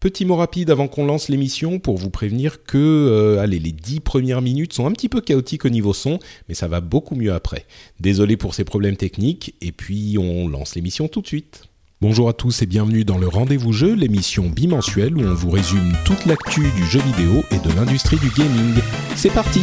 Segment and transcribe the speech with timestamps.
[0.00, 4.42] Petit mot rapide avant qu'on lance l'émission pour vous prévenir que euh, les dix premières
[4.42, 7.66] minutes sont un petit peu chaotiques au niveau son, mais ça va beaucoup mieux après.
[7.98, 11.64] Désolé pour ces problèmes techniques, et puis on lance l'émission tout de suite.
[12.00, 15.92] Bonjour à tous et bienvenue dans le Rendez-vous Jeu, l'émission bimensuelle où on vous résume
[16.04, 18.80] toute l'actu du jeu vidéo et de l'industrie du gaming.
[19.16, 19.62] C'est parti!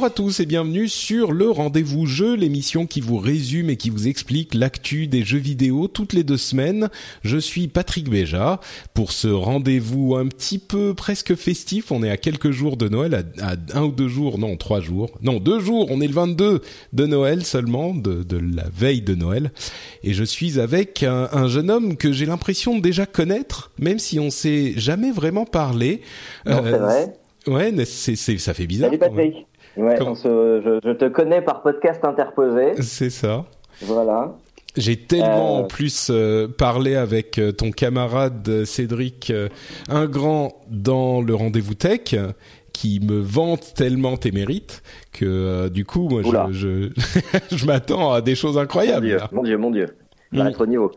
[0.00, 3.90] Bonjour à tous et bienvenue sur le Rendez-vous Jeu, l'émission qui vous résume et qui
[3.90, 6.88] vous explique l'actu des jeux vidéo toutes les deux semaines.
[7.22, 8.60] Je suis Patrick Béja
[8.94, 11.92] pour ce rendez-vous un petit peu presque festif.
[11.92, 15.10] On est à quelques jours de Noël, à, un ou deux jours, non trois jours,
[15.20, 15.88] non deux jours.
[15.90, 16.62] On est le 22
[16.94, 19.52] de Noël seulement, de, la veille de Noël,
[20.02, 24.18] et je suis avec un, jeune homme que j'ai l'impression de déjà connaître, même si
[24.18, 26.00] on s'est jamais vraiment parlé.
[26.46, 27.12] Non, c'est vrai.
[27.46, 28.88] Ouais, c'est, ça fait bizarre.
[28.88, 29.46] Salut Patrick.
[29.76, 32.80] Ouais, je, te connais par podcast interposé.
[32.82, 33.44] C'est ça.
[33.82, 34.34] Voilà.
[34.76, 35.62] J'ai tellement euh.
[35.62, 39.32] en plus euh, parlé avec euh, ton camarade Cédric
[39.88, 42.14] Ingrand dans le rendez-vous tech
[42.72, 44.82] qui me vante tellement tes mérites
[45.12, 46.92] que du coup moi je,
[47.50, 49.18] je, je m'attends à des choses incroyables.
[49.32, 49.86] Mon Dieu, mon Dieu,
[50.30, 50.56] mon Dieu.
[50.60, 50.92] au niveau.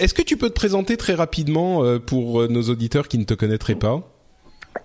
[0.00, 3.76] Est-ce que tu peux te présenter très rapidement pour nos auditeurs qui ne te connaîtraient
[3.76, 4.15] pas?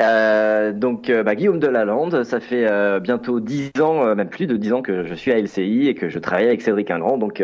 [0.01, 4.47] Euh, donc euh, bah, Guillaume Delalande, ça fait euh, bientôt dix ans, euh, même plus
[4.47, 7.17] de dix ans que je suis à LCI et que je travaille avec Cédric Ingrand,
[7.17, 7.43] donc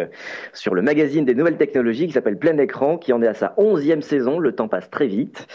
[0.53, 3.53] sur le magazine des nouvelles technologies qui s'appelle Plein Écran, qui en est à sa
[3.57, 4.39] onzième saison.
[4.39, 5.47] Le temps passe très vite.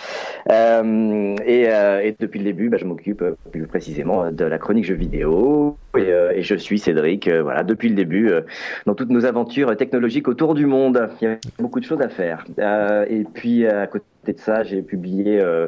[0.51, 5.77] Et, et, depuis le début, bah, je m'occupe plus précisément de la chronique jeux vidéo
[5.97, 8.31] et, et je suis Cédric, voilà, depuis le début
[8.87, 11.09] dans toutes nos aventures technologiques autour du monde.
[11.21, 12.45] Il y a beaucoup de choses à faire.
[13.09, 15.67] et puis à côté de ça, j'ai publié euh,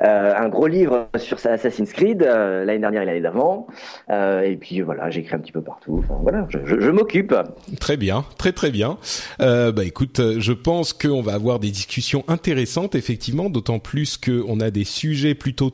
[0.00, 3.66] un gros livre sur Assassin's Creed euh, l'année dernière et l'année d'avant.
[4.10, 6.02] Euh, et puis voilà, j'écris un petit peu partout.
[6.04, 7.34] Enfin, voilà, je, je, je m'occupe.
[7.80, 8.98] Très bien, très très bien.
[9.40, 14.60] Euh, bah écoute, je pense qu'on va avoir des discussions intéressantes effectivement, d'autant plus qu'on
[14.60, 15.72] a des sujets plutôt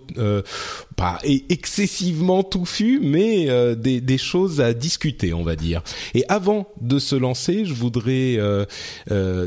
[0.96, 1.18] pas
[1.48, 3.46] excessivement touffus, mais
[3.76, 5.82] des, des, choses à discuter, on va dire.
[6.14, 8.38] Et avant de se lancer, je voudrais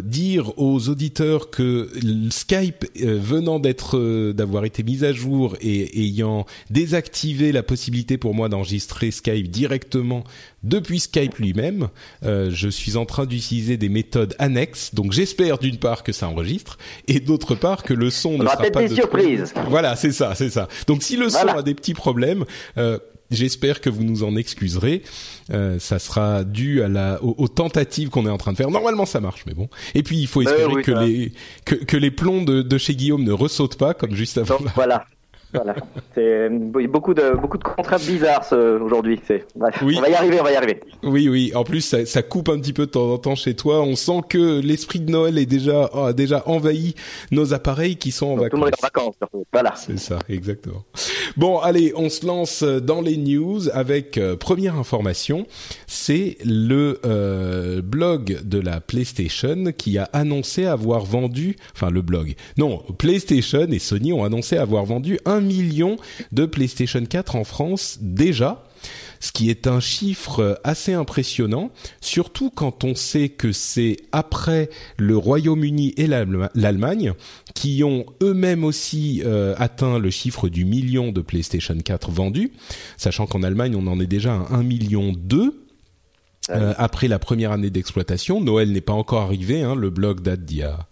[0.03, 1.89] dire aux auditeurs que
[2.29, 8.49] Skype venant d'être d'avoir été mise à jour et ayant désactivé la possibilité pour moi
[8.49, 10.23] d'enregistrer Skype directement
[10.63, 11.87] depuis Skype lui-même,
[12.25, 14.93] euh, je suis en train d'utiliser des méthodes annexes.
[14.93, 16.77] Donc j'espère d'une part que ça enregistre
[17.07, 19.53] et d'autre part que le son ne sera pas des surprises.
[19.69, 20.67] Voilà, c'est ça, c'est ça.
[20.87, 22.45] Donc si le son a des petits problèmes,
[22.77, 22.97] euh,
[23.29, 25.03] J'espère que vous nous en excuserez.
[25.51, 28.71] Euh, ça sera dû à la aux, tentatives qu'on est en train de faire.
[28.71, 29.67] Normalement, ça marche, mais bon.
[29.95, 31.33] Et puis, il faut espérer que les
[31.65, 34.59] que, que, les plombs de, de, chez Guillaume ne ressautent pas comme juste avant.
[34.75, 35.05] voilà.
[35.53, 35.75] Voilà.
[36.13, 39.19] C'est beaucoup de beaucoup de contraintes bizarres aujourd'hui.
[39.25, 39.45] C'est
[39.81, 39.95] oui.
[39.97, 40.81] on va y arriver, on va y arriver.
[41.03, 41.51] Oui, oui.
[41.55, 43.81] En plus, ça, ça, coupe un petit peu de temps en temps chez toi.
[43.81, 46.95] On sent que l'esprit de Noël est déjà a déjà envahi
[47.31, 48.49] nos appareils qui sont en vacances.
[48.49, 49.15] Tout le monde est en vacances.
[49.53, 49.73] Voilà.
[49.75, 50.83] C'est ça, exactement.
[51.37, 55.45] Bon, allez, on se lance dans les news avec euh, première information.
[55.87, 62.35] C'est le euh, blog de la PlayStation qui a annoncé avoir vendu, enfin le blog.
[62.57, 65.97] Non, PlayStation et Sony ont annoncé avoir vendu un million
[66.31, 68.63] de PlayStation 4 en France déjà
[69.19, 75.17] ce qui est un chiffre assez impressionnant, surtout quand on sait que c'est après le
[75.17, 77.13] Royaume-Uni et l'Allemagne
[77.53, 82.51] qui ont eux-mêmes aussi euh, atteint le chiffre du million de PlayStation 4 vendus,
[82.97, 85.63] sachant qu'en Allemagne on en est déjà à 1 million 2
[86.49, 88.39] euh, après la première année d'exploitation.
[88.41, 90.86] Noël n'est pas encore arrivé, hein, le blog date d'il y a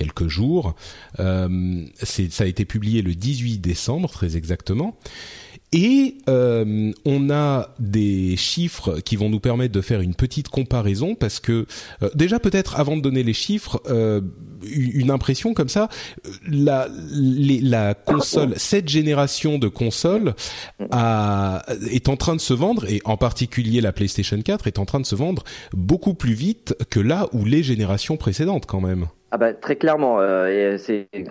[0.00, 0.74] quelques jours.
[1.18, 4.96] c'est ça a été publié le 18 décembre très exactement.
[5.72, 11.14] Et euh, on a des chiffres qui vont nous permettre de faire une petite comparaison
[11.14, 11.66] parce que
[12.02, 14.20] euh, déjà peut-être avant de donner les chiffres, euh,
[14.64, 15.88] une impression comme ça,
[16.48, 16.88] la,
[17.94, 20.34] console, cette génération de consoles
[20.80, 25.00] est en train de se vendre et en particulier la PlayStation 4 est en train
[25.00, 29.06] de se vendre beaucoup plus vite que là où les générations précédentes quand même.
[29.32, 30.76] Ah bah, très clairement, euh,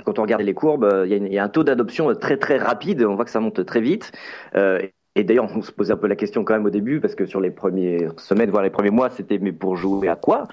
[0.06, 3.04] quand on regarde les courbes, euh, il y, a un taux d'adoption très très rapide.
[3.04, 4.12] On voit que ça monte très vite.
[4.56, 4.80] Euh,
[5.20, 7.26] et d'ailleurs, on se posait un peu la question quand même au début, parce que
[7.26, 10.48] sur les premières semaines, voire les premiers mois, c'était mais pour jouer à quoi?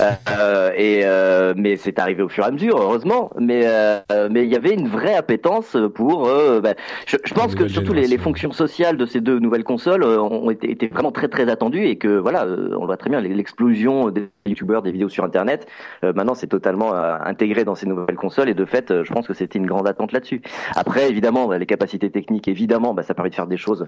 [0.00, 3.30] Euh, Et euh, mais c'est arrivé au fur et à mesure, heureusement.
[3.38, 6.28] Mais euh, mais il y avait une vraie appétence pour.
[6.28, 6.74] Euh, bah,
[7.06, 10.20] je, je, pense que surtout les, les, fonctions sociales de ces deux nouvelles consoles euh,
[10.20, 14.28] ont été, vraiment très très attendues et que voilà, on voit très bien l'explosion des
[14.46, 15.66] youtubeurs, des vidéos sur Internet.
[16.02, 19.58] maintenant, c'est totalement intégré dans ces nouvelles consoles et de fait, je pense que c'était
[19.58, 20.42] une grande attente là-dessus.
[20.76, 23.86] Après, évidemment, les capacités techniques, évidemment, bah, ça permet de faire des choses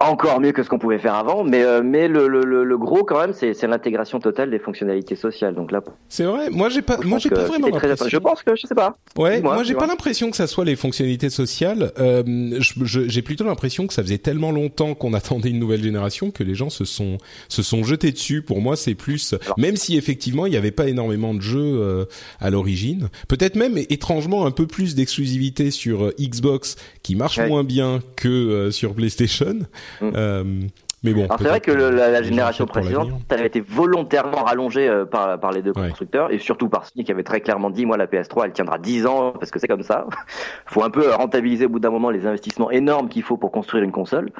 [0.00, 3.02] encore mieux que ce qu'on pouvait faire avant, mais euh, mais le, le, le, gros
[3.02, 5.56] quand même, c'est l'intégration totale des fonctionnalités sociales.
[5.56, 6.50] Donc là, c'est vrai.
[6.50, 7.68] Moi, j'ai pas, moi, j'ai pas vraiment.
[7.70, 8.96] Très, je pense que je sais pas.
[9.16, 11.92] Ouais, moi, j'ai pas l'impression que ça soit les fonctionnalités sociales.
[11.98, 12.22] Euh,
[12.60, 16.54] j'ai plutôt l'impression que ça faisait tellement longtemps qu'on attendait une nouvelle génération que les
[16.54, 17.18] gens se sont
[17.48, 18.42] se sont jetés dessus.
[18.42, 22.04] Pour moi, c'est plus, même si effectivement il n'y avait pas énormément de jeux euh,
[22.40, 26.76] à l'origine, peut-être même étrangement un peu plus d'exclusivité sur euh, Xbox
[27.08, 29.60] qui marche moins bien que sur PlayStation.
[30.02, 30.66] Mm.
[31.04, 31.28] Euh, mais bon.
[31.38, 35.62] c'est vrai que la, la génération précédente, avait été volontairement rallongée euh, par, par les
[35.62, 38.52] deux constructeurs et surtout par Sony qui avait très clairement dit, moi la PS3 elle
[38.52, 40.06] tiendra 10 ans parce que c'est comme ça.
[40.66, 43.84] faut un peu rentabiliser au bout d'un moment les investissements énormes qu'il faut pour construire
[43.84, 44.30] une console.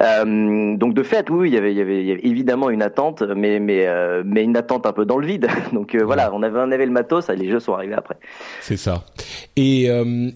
[0.00, 2.70] Euh, donc de fait, oui, il y avait, il y avait, il y avait évidemment
[2.70, 5.48] une attente, mais mais euh, mais une attente un peu dans le vide.
[5.72, 8.16] Donc euh, voilà, on avait on avait le matos, les jeux sont arrivés après.
[8.60, 9.04] C'est ça.
[9.56, 9.88] Et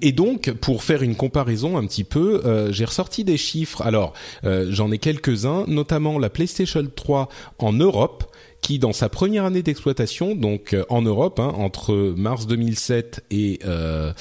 [0.03, 3.83] et donc pour faire une comparaison un petit peu, j'ai ressorti des chiffres.
[3.83, 7.29] Alors j'en ai quelques uns notamment la PlayStation 3
[7.59, 8.25] en Europe
[8.61, 13.61] qui dans sa première année d'exploitation, donc euh, en Europe, hein, entre mars 2007 et
[13.65, 14.13] euh,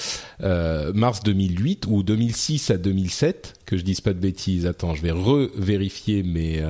[0.42, 4.66] euh, mars 2008 ou 2006 à 2007, que je dise pas de bêtises.
[4.66, 6.62] Attends, je vais revérifier, mais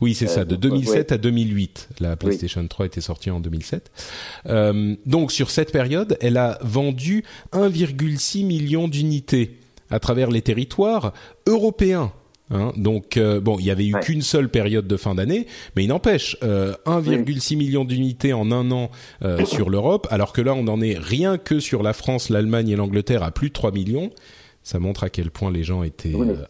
[0.00, 1.90] oui, c'est ça, de 2007 à 2008.
[2.00, 3.90] La PlayStation 3 était sortie en 2007.
[5.06, 9.58] donc sur cette période, elle a vendu 1,6 million d'unités
[9.90, 11.12] à travers les territoires
[11.46, 12.12] européens
[12.50, 15.84] Hein, donc euh, bon, il y avait eu qu'une seule période de fin d'année, mais
[15.84, 18.90] il n'empêche euh, 1,6 million d'unités en un an
[19.22, 22.68] euh, sur l'Europe, alors que là on en est rien que sur la France, l'Allemagne
[22.70, 24.10] et l'Angleterre à plus de 3 millions.
[24.62, 26.44] Ça montre à quel point les gens étaient euh,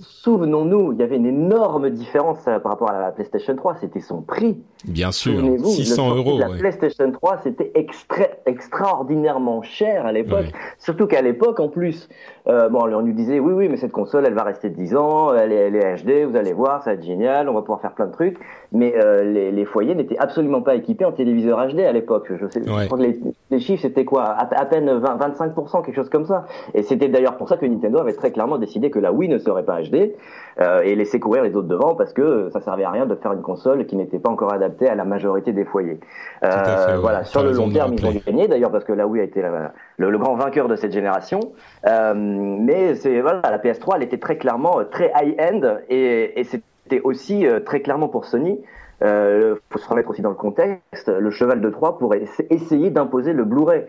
[0.00, 4.00] Souvenons-nous, il y avait une énorme différence euh, par rapport à la PlayStation 3, c'était
[4.00, 4.56] son prix.
[4.86, 6.38] Bien sûr, 600 euros.
[6.38, 10.46] La PlayStation 3, c'était extra extraordinairement cher à l'époque.
[10.78, 12.08] Surtout qu'à l'époque, en plus,
[12.46, 15.34] euh, bon, on nous disait oui, oui, mais cette console, elle va rester 10 ans,
[15.34, 17.80] elle est, elle est HD, vous allez voir, ça va être génial, on va pouvoir
[17.80, 18.38] faire plein de trucs.
[18.72, 22.26] Mais euh, les, les, foyers n'étaient absolument pas équipés en téléviseur HD à l'époque.
[22.28, 23.20] Je sais, je crois que les,
[23.50, 26.46] les chiffres c'était quoi, à, à peine 20, 25%, quelque chose comme ça.
[26.74, 29.38] Et c'était d'ailleurs pour ça que Nintendo avait très clairement décidé que la Wii ne
[29.38, 30.12] serait pas HD
[30.60, 33.32] euh, et laisser courir les autres devant parce que ça servait à rien de faire
[33.32, 36.00] une console qui n'était pas encore adaptée à la majorité des foyers.
[36.44, 39.24] Euh, voilà, sur le long terme, ils ont gagné d'ailleurs parce que la Wii a
[39.24, 41.40] été le, le, grand vainqueur de cette génération.
[41.86, 46.44] Euh, mais c'est voilà, la PS3, elle était très clairement euh, très high-end et, et
[46.44, 48.58] c'était aussi très clairement pour Sony
[49.00, 52.90] il euh, faut se remettre aussi dans le contexte, le cheval de Troie pourrait essayer
[52.90, 53.84] d'imposer le Blu-ray,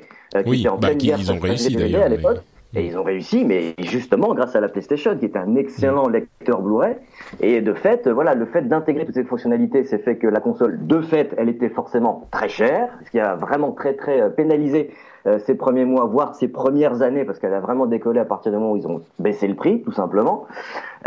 [0.46, 2.40] qui était en bah, pleine guerre ils ont réussi à l'époque.
[2.74, 6.62] Et ils ont réussi, mais justement grâce à la PlayStation, qui est un excellent lecteur
[6.62, 6.96] Blu-ray.
[7.40, 10.86] Et de fait, voilà, le fait d'intégrer toutes ces fonctionnalités, c'est fait que la console,
[10.86, 14.92] de fait, elle était forcément très chère, ce qui a vraiment très très euh, pénalisé
[15.28, 18.52] euh, ses premiers mois, voire ses premières années, parce qu'elle a vraiment décollé à partir
[18.52, 20.46] du moment où ils ont baissé le prix, tout simplement.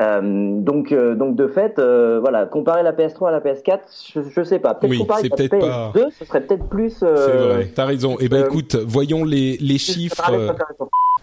[0.01, 3.81] Euh, donc, euh, donc de fait, euh, voilà, comparer la PS3 à la PS4,
[4.15, 4.75] je, je sais pas.
[4.75, 5.93] Peut-être comparer la PS2, pas...
[6.19, 6.99] ce serait peut-être plus.
[6.99, 8.17] c'est vrai, t'as raison.
[8.21, 10.31] Eh ben, écoute, voyons les les chiffres.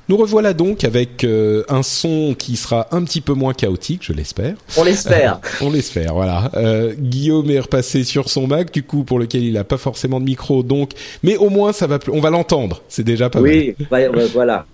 [0.07, 4.13] Nous revoilà donc avec euh, un son qui sera un petit peu moins chaotique, je
[4.13, 4.53] l'espère.
[4.77, 5.39] On l'espère.
[5.43, 6.51] Euh, on l'espère, voilà.
[6.55, 10.19] Euh, Guillaume est repassé sur son Mac, du coup, pour lequel il n'a pas forcément
[10.19, 10.91] de micro, donc,
[11.23, 12.83] mais au moins ça va, on va l'entendre.
[12.87, 14.11] C'est déjà pas oui, mal.
[14.13, 14.65] Oui, voilà.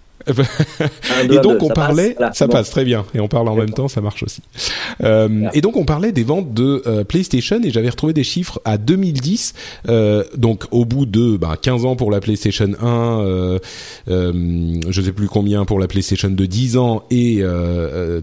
[1.23, 4.01] Et donc on parlait, ça passe très bien, et on parle en même temps, ça
[4.01, 4.41] marche aussi.
[5.03, 8.61] Euh, et donc on parlait des ventes de euh, PlayStation et j'avais retrouvé des chiffres
[8.65, 9.53] à 2010,
[9.89, 13.59] euh, donc au bout de bah, 15 ans pour la PlayStation 1, euh,
[14.09, 17.43] euh, je sais plus combien pour la PlayStation de 10 ans et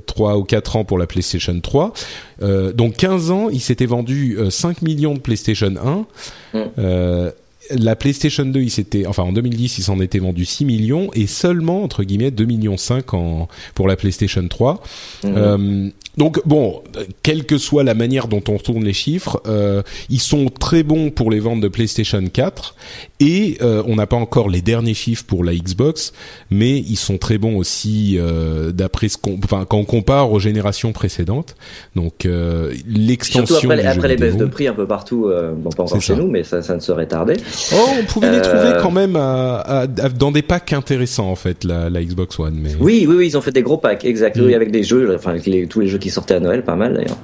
[0.07, 1.93] 3 ou 4 ans pour la PlayStation 3.
[2.75, 5.75] donc 15 ans, il s'était vendu 5 millions de PlayStation
[6.55, 7.35] 1.
[7.71, 11.27] La PlayStation 2, il s'était, enfin en 2010, il s'en était vendu 6 millions et
[11.27, 14.83] seulement entre guillemets 2 millions 5 en pour la PlayStation 3.
[15.25, 16.83] Euh, donc bon,
[17.23, 21.11] quelle que soit la manière dont on tourne les chiffres, euh, ils sont très bons
[21.11, 22.75] pour les ventes de PlayStation 4
[23.21, 26.13] et euh, on n'a pas encore les derniers chiffres pour la Xbox,
[26.51, 30.41] mais ils sont très bons aussi euh, d'après ce qu'on, enfin quand on compare aux
[30.41, 31.55] générations précédentes.
[31.95, 35.53] Donc euh, l'extension après, du après jeu les baisses de prix un peu partout, euh,
[35.57, 36.19] bon pas encore chez ça.
[36.19, 37.35] nous, mais ça, ça ne saurait tarder.
[37.75, 41.29] Oh, on pouvait les Euh, trouver quand même à- à- à- dans des packs intéressants
[41.31, 42.59] en fait la, la Xbox One.
[42.63, 44.37] Mais Oui, oui, oui, ils ont fait des gros packs, exact.
[44.37, 44.45] Mm.
[44.45, 46.77] Oui, avec des jeux, enfin avec les- tous les jeux qui sortaient à Noël, pas
[46.77, 47.19] mal d'ailleurs.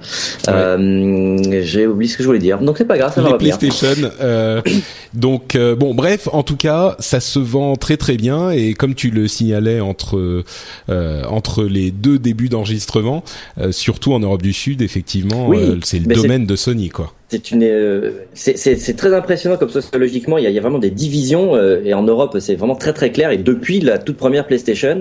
[0.49, 3.35] Euh, J'ai oublié ce que je voulais dire, donc c'est pas grave, ça les.
[3.39, 4.11] PlayStation.
[4.21, 4.61] euh,
[5.15, 8.95] donc euh, bon, bref, en tout cas, ça se vend très très bien et comme
[8.95, 10.43] tu le signalais entre
[10.89, 13.23] euh, entre les deux débuts d'enregistrement,
[13.61, 17.13] euh, surtout en Europe du Sud, effectivement, Oui, euh, c'est le domaine de Sony quoi.
[17.35, 20.39] C'est une, euh, c'est- très impressionnant comme sociologiquement.
[20.39, 22.77] Il y a, il y a vraiment des divisions euh, et en Europe c'est vraiment
[22.77, 23.33] très très clair.
[23.33, 25.01] Et depuis la toute première PlayStation,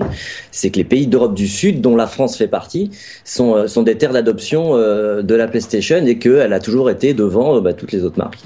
[0.50, 2.90] c'est que les pays d'Europe du Sud, dont la France fait partie,
[3.24, 7.14] sont euh, sont des terres d'adoption euh, de la PlayStation et qu'elle a toujours été
[7.14, 8.38] devant euh, bah, toutes les autres marques.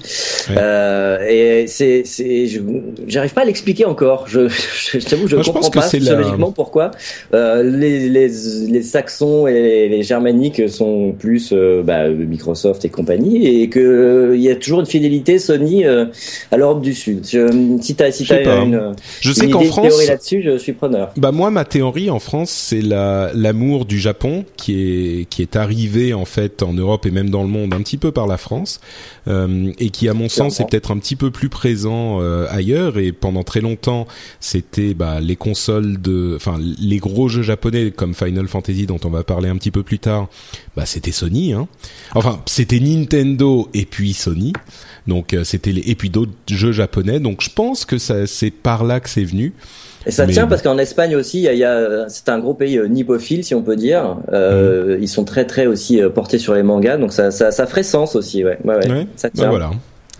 [0.50, 0.56] Ouais.
[0.58, 2.46] Euh, et c'est c'est
[3.06, 4.26] j'arrive pas à l'expliquer encore.
[4.28, 6.90] Je je, je t'avoue je Moi, je comprends pense pas c'est la- sociologiquement pourquoi
[7.32, 8.28] euh, les, les
[8.74, 13.77] les Saxons et les, les Germaniques sont plus euh, bah, Microsoft et compagnie et que
[13.78, 16.06] euh, il y a toujours une fidélité Sony euh,
[16.50, 17.26] à l'Europe du Sud.
[17.28, 18.56] Je, si t'as si Je pas.
[18.56, 21.10] une, Je sais idée, France, théorie là-dessus, je suis preneur.
[21.16, 25.56] Bah moi ma théorie en France c'est la l'amour du Japon qui est qui est
[25.56, 28.36] arrivé en fait en Europe et même dans le monde un petit peu par la
[28.36, 28.80] France
[29.26, 32.98] euh, et qui à mon sens est peut-être un petit peu plus présent euh, ailleurs
[32.98, 34.06] et pendant très longtemps
[34.40, 39.10] c'était bah, les consoles de enfin les gros jeux japonais comme Final Fantasy dont on
[39.10, 40.28] va parler un petit peu plus tard
[40.76, 41.68] bah c'était Sony hein
[42.14, 44.52] enfin c'était Nintendo et puis Sony
[45.06, 48.50] donc euh, c'était les et puis d'autres jeux japonais donc je pense que ça c'est
[48.50, 49.52] par là que c'est venu
[50.06, 52.78] Et ça Mais tient parce qu'en Espagne aussi, il y a, c'est un gros pays
[52.78, 54.16] euh, nippophile, si on peut dire.
[54.32, 55.02] Euh, Mhm.
[55.02, 58.14] Ils sont très très aussi portés sur les mangas, donc ça, ça, ça ferait sens
[58.16, 58.58] aussi, ouais.
[58.64, 58.90] ouais, ouais.
[58.90, 59.06] Ouais.
[59.16, 59.48] Ça Bah, tient.
[59.50, 59.70] voilà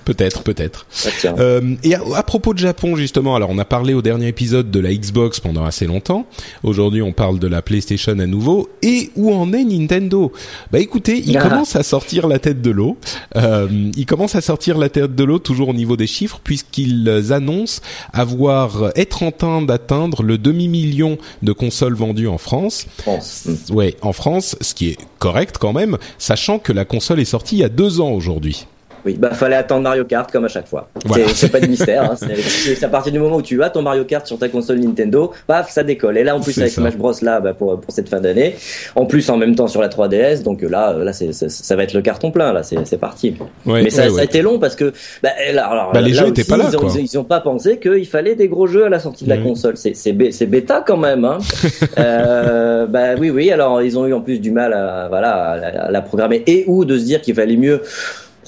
[0.09, 0.87] peut-être peut-être
[1.21, 1.35] tient.
[1.39, 4.71] Euh, et à, à propos de Japon justement, alors on a parlé au dernier épisode
[4.71, 6.25] de la Xbox pendant assez longtemps.
[6.63, 8.69] Aujourd'hui, on parle de la PlayStation à nouveau.
[8.83, 10.33] Et où en est Nintendo?
[10.73, 11.43] Bah écoutez, il Ah.
[11.43, 12.97] commence à sortir la tête de l'eau.
[13.37, 17.09] Euh, il commence à sortir la tête de l'eau toujours au niveau des chiffres puisqu'ils
[17.31, 22.87] annoncent avoir être en train d'atteindre le demi million de consoles vendues en France.
[23.07, 23.75] Mm.
[23.75, 27.57] Ouais, en France, ce qui est correct quand même, sachant que la console est sortie
[27.57, 28.67] il y a deux ans aujourd'hui.
[29.09, 30.89] Oui, bah fallait attendre Mario Kart comme à chaque fois.
[31.07, 31.25] Voilà.
[31.29, 32.11] C'est- pas de mystère.
[32.13, 32.15] Hein.
[32.17, 35.33] C'est à partir du moment où tu as ton Mario Kart sur ta console Nintendo,
[35.47, 36.19] paf, ça décolle.
[36.19, 36.83] Et là, en plus avec ça.
[36.83, 38.57] Smash Bros là, bah, pour pour cette fin d'année,
[38.97, 41.49] en plus en même temps sur la 3DS, donc euh, là, euh, là, c'est c'est-
[41.49, 42.53] ça va être le carton plein.
[42.53, 43.35] Là, c'est parti.
[43.65, 46.13] Ouais, Mais ça, ouais, ça a été long parce que bah, là, alors, Bah, les
[46.13, 46.89] là jeux étaient aussi, pas là, Ils ont, quoi.
[46.95, 49.31] ils ont- ils ont pas pensé qu'il fallait des gros jeux à la sortie de
[49.31, 49.77] la console.
[49.79, 51.25] C'est c'est bé- bêta quand même.
[51.25, 51.39] Hein.
[51.99, 53.51] euh, bah oui, oui.
[53.51, 55.31] Alors ils ont eu en plus du mal à voilà
[55.87, 57.81] à la programmer et ou de se dire qu'il fallait mieux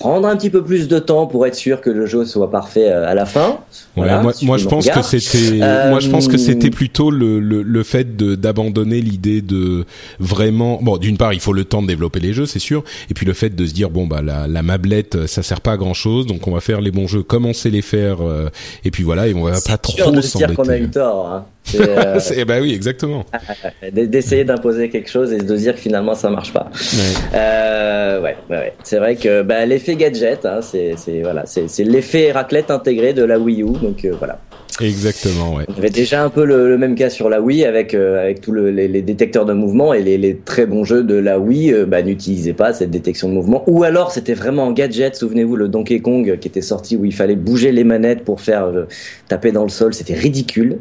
[0.01, 2.89] prendre un petit peu plus de temps pour être sûr que le jeu soit parfait
[2.91, 3.59] euh, à la fin.
[3.97, 7.63] Voilà, moi, je pense que c'était, Euh, moi je pense que c'était plutôt le, le,
[7.63, 9.85] le fait de d'abandonner l'idée de
[10.19, 10.79] vraiment.
[10.83, 13.27] Bon, d'une part, il faut le temps de développer les jeux, c'est sûr, et puis
[13.27, 15.95] le fait de se dire bon bah la, la mablette, ça sert pas à grand
[15.95, 18.49] chose, donc on va faire les bons jeux comme on sait les faire, euh,
[18.85, 20.85] et puis voilà, et on va pas sûr trop de se dire qu'on a s'embêter.
[20.85, 21.29] eu tort.
[21.31, 21.45] Hein.
[21.79, 23.25] Euh, C'est- bah oui, exactement.
[23.93, 26.69] d'essayer d'imposer quelque chose et de se dire que finalement ça marche pas.
[26.73, 26.99] Ouais.
[27.35, 28.73] Euh, ouais, ouais, ouais.
[28.83, 33.39] C'est vrai que bah, l'effet gadget, hein, c'est, voilà, c'est, l'effet raclette intégré de la
[33.39, 33.73] Wii U.
[33.83, 34.39] Donc euh, voilà.
[34.81, 35.65] Exactement, ouais.
[35.69, 38.41] On avait déjà un peu le, le même cas sur la Wii avec euh, avec
[38.41, 41.39] tous le, les, les détecteurs de mouvement et les, les très bons jeux de la
[41.39, 43.63] Wii euh, bah, n'utilisaient pas cette détection de mouvement.
[43.67, 45.17] Ou alors c'était vraiment en gadget.
[45.17, 48.65] Souvenez-vous le Donkey Kong qui était sorti où il fallait bouger les manettes pour faire
[48.65, 48.85] euh,
[49.29, 49.93] taper dans le sol.
[49.93, 50.79] C'était ridicule.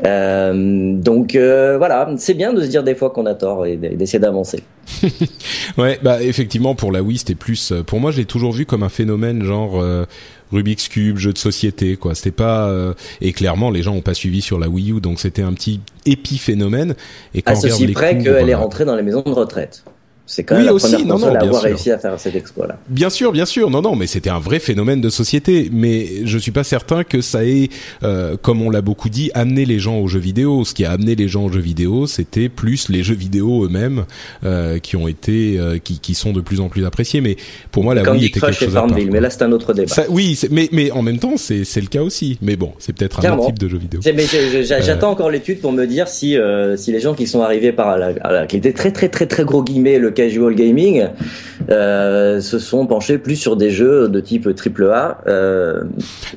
[0.00, 4.62] Donc voilà, c'est bien de se dire des fois qu'on a tort et d'essayer d'avancer.
[5.78, 7.72] Ouais, bah effectivement pour la Wii c'était plus.
[7.72, 10.04] euh, Pour moi, je l'ai toujours vu comme un phénomène genre euh,
[10.52, 12.14] Rubik's cube, jeu de société, quoi.
[12.14, 15.20] C'était pas euh, et clairement les gens ont pas suivi sur la Wii U, donc
[15.20, 16.94] c'était un petit épiphénomène.
[17.34, 19.84] Et quand À ceci près qu'elle est rentrée dans les maisons de retraite.
[20.26, 21.68] C'est quand Oui, même la aussi, première non, non, à bien avoir sûr.
[21.68, 22.78] réussi à faire cet exploit-là.
[22.88, 25.68] Bien sûr, bien sûr, non, non, mais c'était un vrai phénomène de société.
[25.70, 27.68] Mais je suis pas certain que ça ait,
[28.02, 30.64] euh, comme on l'a beaucoup dit, amené les gens aux jeux vidéo.
[30.64, 34.04] Ce qui a amené les gens aux jeux vidéo, c'était plus les jeux vidéo eux-mêmes
[34.44, 37.20] euh, qui ont été, euh, qui, qui sont de plus en plus appréciés.
[37.20, 37.36] Mais
[37.70, 38.96] pour moi, la Wii était quelque Crush et chose à part.
[39.10, 39.92] Mais là c'est un autre débat.
[39.92, 42.38] Ça- oui, mais mais en même temps, c'est c'est le cas aussi.
[42.40, 44.00] Mais bon, c'est peut-être un autre type de jeu vidéo.
[44.06, 44.62] Euh.
[44.62, 47.98] j'attends encore l'étude pour me dire si euh, si les gens qui sont arrivés par
[47.98, 51.06] la, à la- qui étaient très très très très gros guillemets le casual gaming
[51.68, 55.18] se sont penchés plus sur des jeux de type AAA.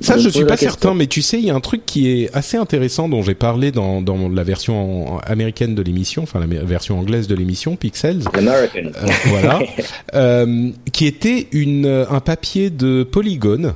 [0.01, 2.35] Ça, je suis pas certain, mais tu sais, il y a un truc qui est
[2.35, 6.99] assez intéressant dont j'ai parlé dans, dans la version américaine de l'émission, enfin la version
[6.99, 8.23] anglaise de l'émission, Pixels.
[8.33, 8.91] American.
[9.27, 9.59] voilà.
[10.93, 13.73] qui était une un papier de Polygon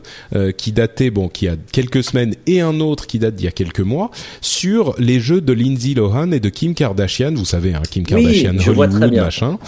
[0.58, 3.52] qui datait, bon, qui a quelques semaines, et un autre qui date d'il y a
[3.52, 7.34] quelques mois, sur les jeux de Lindsay Lohan et de Kim Kardashian.
[7.36, 9.60] Vous savez, hein, Kim Kardashian, Hollywood, machin.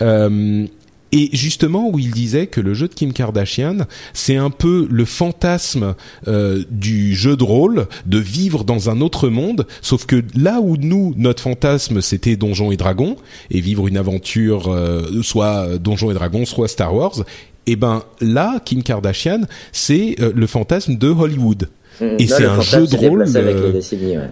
[0.00, 0.66] Euh,
[1.14, 3.80] et justement où il disait que le jeu de Kim Kardashian,
[4.14, 5.94] c'est un peu le fantasme
[6.26, 10.78] euh, du jeu de rôle, de vivre dans un autre monde, sauf que là où
[10.78, 13.16] nous, notre fantasme, c'était Donjons et Dragons,
[13.50, 17.20] et vivre une aventure, euh, soit Donjons et Dragons, soit Star Wars,
[17.64, 21.68] et eh ben là, Kim Kardashian, c'est le fantasme de Hollywood.
[22.02, 22.16] Mm.
[22.18, 23.24] Et c'est un jeu de rôle.
[23.34, 23.80] Euh,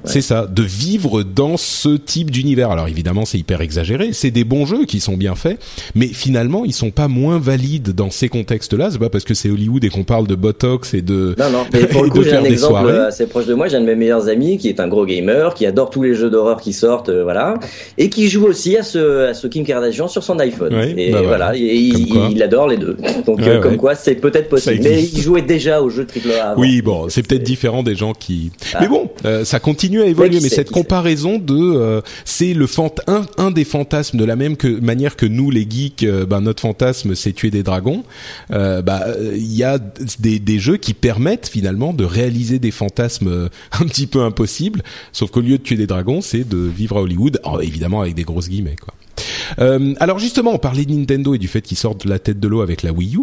[0.04, 2.70] c'est ça, de vivre dans ce type d'univers.
[2.70, 4.10] Alors évidemment, c'est hyper exagéré.
[4.12, 5.58] C'est des bons jeux qui sont bien faits,
[5.94, 8.90] mais finalement, ils sont pas moins valides dans ces contextes-là.
[8.90, 11.34] C'est pas parce que c'est Hollywood et qu'on parle de botox et de.
[11.38, 11.66] Non, non.
[11.72, 13.68] Mais pour le coup, j'ai un exemple assez proche de moi.
[13.68, 16.14] J'ai un de mes meilleurs amis qui est un gros gamer, qui adore tous les
[16.14, 17.54] jeux d'horreur qui sortent, euh, voilà,
[17.98, 20.72] et qui joue aussi à ce, à ce Kim Kardashian sur son iPhone.
[20.96, 22.96] et bah voilà, et il, adore les deux.
[23.26, 24.80] Donc euh, comme quoi, c'est peut-être possible.
[24.82, 26.54] Mais il jouait déjà au jeu AAA.
[26.56, 28.50] Oui, bon, c'est peut-être différent des gens qui.
[28.74, 28.78] Ah.
[28.80, 30.40] Mais bon, euh, ça continue à évoluer.
[30.40, 34.56] mais cette comparaison de, euh, c'est le fant un, un des fantasmes de la même
[34.56, 38.04] que, manière que nous les geeks, euh, ben notre fantasme c'est tuer des dragons.
[38.50, 39.78] bah il y a
[40.18, 44.82] des, des jeux qui permettent finalement de réaliser des fantasmes un petit peu impossibles.
[45.12, 48.24] Sauf qu'au lieu de tuer des dragons, c'est de vivre à Hollywood, évidemment avec des
[48.24, 48.94] grosses guillemets quoi.
[49.58, 52.40] Euh, alors justement, on parlait de Nintendo et du fait qu'ils sortent de la tête
[52.40, 53.20] de l'eau avec la Wii U,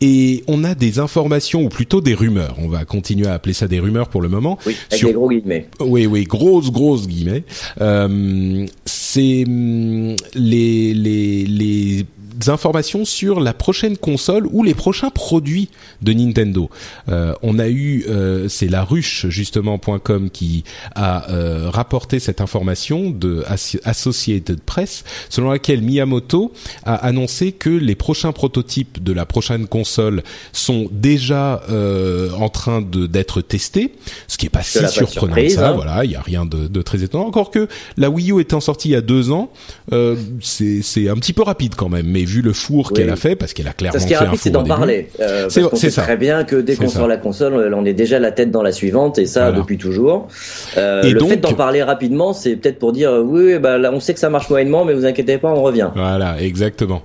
[0.00, 2.56] et on a des informations ou plutôt des rumeurs.
[2.58, 4.58] On va continuer à appeler ça des rumeurs pour le moment.
[4.66, 5.68] Oui, avec des gros guillemets.
[5.80, 7.44] Oui, oui, grosses, grosses guillemets.
[7.80, 12.06] Euh, c'est hum, les les les
[12.46, 15.68] informations sur la prochaine console ou les prochains produits
[16.02, 16.70] de Nintendo.
[17.08, 20.64] Euh, on a eu, euh, c'est la ruche justement.com qui
[20.94, 23.44] a euh, rapporté cette information de
[23.84, 26.52] Associated Press, selon laquelle Miyamoto
[26.84, 32.80] a annoncé que les prochains prototypes de la prochaine console sont déjà euh, en train
[32.80, 33.92] de d'être testés,
[34.26, 35.70] ce qui est pas si surprenant que ça.
[35.70, 35.72] Hein.
[35.72, 37.26] Voilà, il y a rien de, de, très étonnant.
[37.26, 39.50] Encore que la Wii U étant sortie il y a deux ans,
[39.92, 43.16] euh, c'est c'est un petit peu rapide quand même, mais vu le four qu'elle a
[43.16, 45.08] fait, parce qu'elle a clairement ce qui est rapide, c'est d'en parler.
[45.20, 48.50] Euh, c'est très bien que dès qu'on sort la console, on est déjà la tête
[48.50, 50.28] dans la suivante, et ça depuis toujours.
[50.76, 54.00] Euh, et le fait d'en parler rapidement, c'est peut-être pour dire oui, bah là, on
[54.00, 55.90] sait que ça marche moyennement, mais vous inquiétez pas, on revient.
[55.94, 57.02] Voilà, exactement.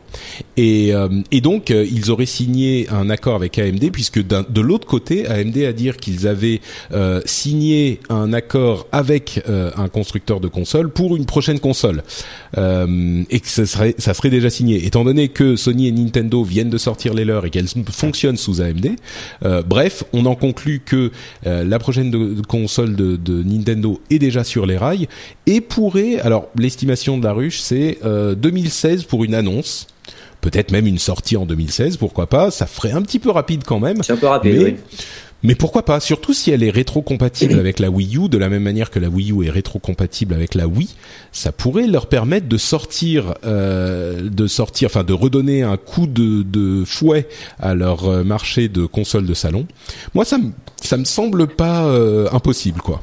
[0.58, 4.88] Et, euh, et donc euh, ils auraient signé un accord avec AMD, puisque de l'autre
[4.88, 6.62] côté, AMD a dire qu'ils avaient
[6.94, 12.04] euh, signé un accord avec un constructeur de console pour une prochaine console,
[12.56, 14.86] et que ça serait ça serait déjà signé.
[14.86, 18.62] Étant donné que Sony et Nintendo viennent de sortir les leurs et qu'elles fonctionnent sous
[18.62, 18.92] AMD.
[19.44, 21.12] Euh, bref, on en conclut que
[21.46, 25.08] euh, la prochaine de, console de, de, Nintendo est déjà sur les rails
[25.46, 29.88] et pourrait, alors l'estimation de la ruche, c'est 2016 euh, pour une annonce
[30.42, 32.52] peut-être même une sortie en 2016, pourquoi pas.
[32.52, 34.04] Ça ferait un petit peu rapide quand même.
[34.04, 34.76] C'est un peu rapide, oui.
[35.44, 38.64] Mais pourquoi pas Surtout si elle est rétro-compatible avec la Wii U, de la même
[38.64, 40.90] manière que la Wii U est rétro-compatible avec la Wii,
[41.32, 46.84] ça pourrait leur permettre de sortir, euh, de sortir, enfin de redonner un coup de,
[46.86, 47.28] fouet
[47.60, 49.68] à leur euh, marché de consoles de salon.
[50.14, 50.52] Moi, ça me
[50.82, 53.02] ça me semble pas euh, impossible, quoi.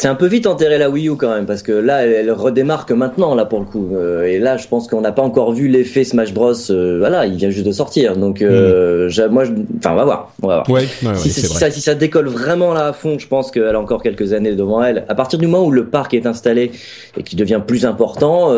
[0.00, 2.86] C'est un peu vite enterré la Wii U quand même parce que là elle, redémarre
[2.86, 3.90] que maintenant là pour le coup.
[3.94, 7.26] Euh, et là je pense qu'on n'a pas encore vu l'effet Smash Bros euh, voilà
[7.26, 8.16] il vient juste de sortir.
[8.16, 9.28] Donc euh, mm.
[9.32, 9.42] moi
[9.78, 10.70] enfin on va voir on va voir.
[10.70, 13.74] Ouais, ouais, si, si, ça, si, ça, décolle vraiment là à fond je pense qu'elle
[13.74, 15.04] a encore quelques années devant elle.
[15.08, 16.70] À partir du moment où le parc est installé
[17.16, 18.52] et qui devient plus important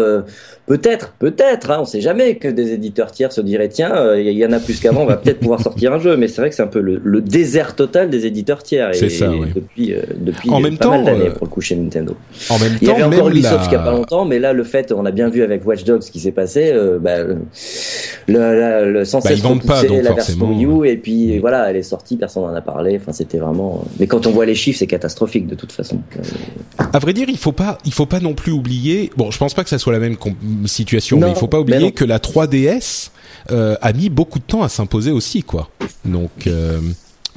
[0.70, 4.38] Peut-être, peut-être, hein, on sait jamais que des éditeurs tiers se diraient tiens, euh, il
[4.38, 6.16] y en a plus qu'avant, on va peut-être pouvoir sortir un jeu.
[6.16, 8.90] Mais c'est vrai que c'est un peu le, désert total des éditeurs tiers.
[8.94, 11.61] C'est ça, Depuis, euh, depuis en même pas temps, mal d'années euh, pour le coup
[11.61, 12.14] chez Nintendo.
[12.50, 14.62] En même il y avait encore Ubisoft il n'y a pas longtemps, mais là le
[14.62, 16.72] fait, on a bien vu avec Watch Dogs ce qui s'est passé.
[17.00, 17.38] bah, le,
[18.28, 21.83] le, le, sans bah, cesse pas, la version Wii U et puis voilà, elle est
[21.83, 22.96] sortie, personne n'en a parlé.
[23.02, 23.83] Enfin, c'était vraiment.
[23.98, 25.98] Mais quand on voit les chiffres, c'est catastrophique de toute façon.
[26.92, 29.11] À vrai dire, il faut pas, il faut pas non plus oublier.
[29.16, 30.16] Bon, je pense pas que ça soit la même
[30.66, 31.18] situation.
[31.18, 33.10] mais il faut pas oublier que la 3DS
[33.50, 35.70] euh, a mis beaucoup de temps à s'imposer aussi, quoi.
[36.04, 36.46] Donc.
[36.46, 36.80] Euh,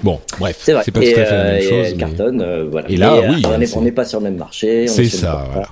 [0.03, 1.71] Bon, bref, C'est pas et, tout à fait la même euh, chose.
[1.85, 2.89] elle mais- cartonne, euh, voilà.
[2.91, 4.87] Et là, euh, oui, on n'est c'est- on n'est pas sur le même marché.
[4.87, 5.67] C'est ça, voilà.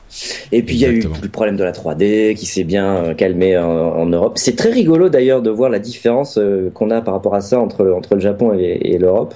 [0.53, 3.57] Et puis il y a eu le problème de la 3D qui s'est bien calmé
[3.57, 4.33] en, en Europe.
[4.37, 6.39] C'est très rigolo d'ailleurs de voir la différence
[6.73, 9.33] qu'on a par rapport à ça entre, entre le Japon et, et l'Europe.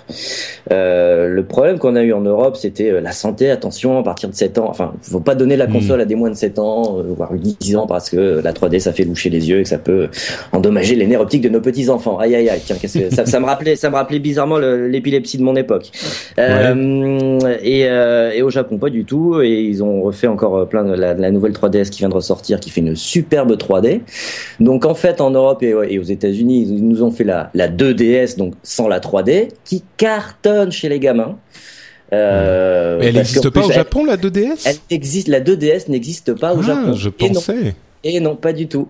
[0.71, 3.49] Euh, le problème qu'on a eu en Europe, c'était la santé.
[3.51, 5.73] Attention, à partir de 7 ans, enfin, faut pas donner la Mm.
[5.73, 8.93] console à des moins de 7 ans, voire 10 ans, parce que la 3D, ça
[8.93, 10.09] fait loucher les yeux et que ça peut
[10.51, 12.17] endommager les nerfs optiques de nos petits enfants.
[12.19, 12.61] Aïe aïe aïe.
[12.65, 15.91] Tiens, que ça, ça me rappelait, ça me rappelait bizarrement le- l'épilepsie de mon époque.
[16.39, 19.41] Euh, et, euh, et au Japon, pas du tout.
[19.41, 22.13] Et ils ont refait encore euh, plein de la, la nouvelle 3DS qui vient de
[22.15, 24.01] ressortir, qui fait une superbe 3D.
[24.59, 27.67] Donc en fait, en Europe et, et aux États-Unis, ils nous ont fait la, la
[27.67, 31.37] 2DS, donc sans la 3D, qui cartonne chez les gamins.
[32.13, 35.89] Euh, Mais elle n'existe pas plus, au elle- Japon, la 2DS Elle existe, la 2DS
[35.89, 36.93] n'existe pas au Ah, Japon.
[36.93, 37.73] je pensais.
[38.07, 38.87] Et non, pas du tout.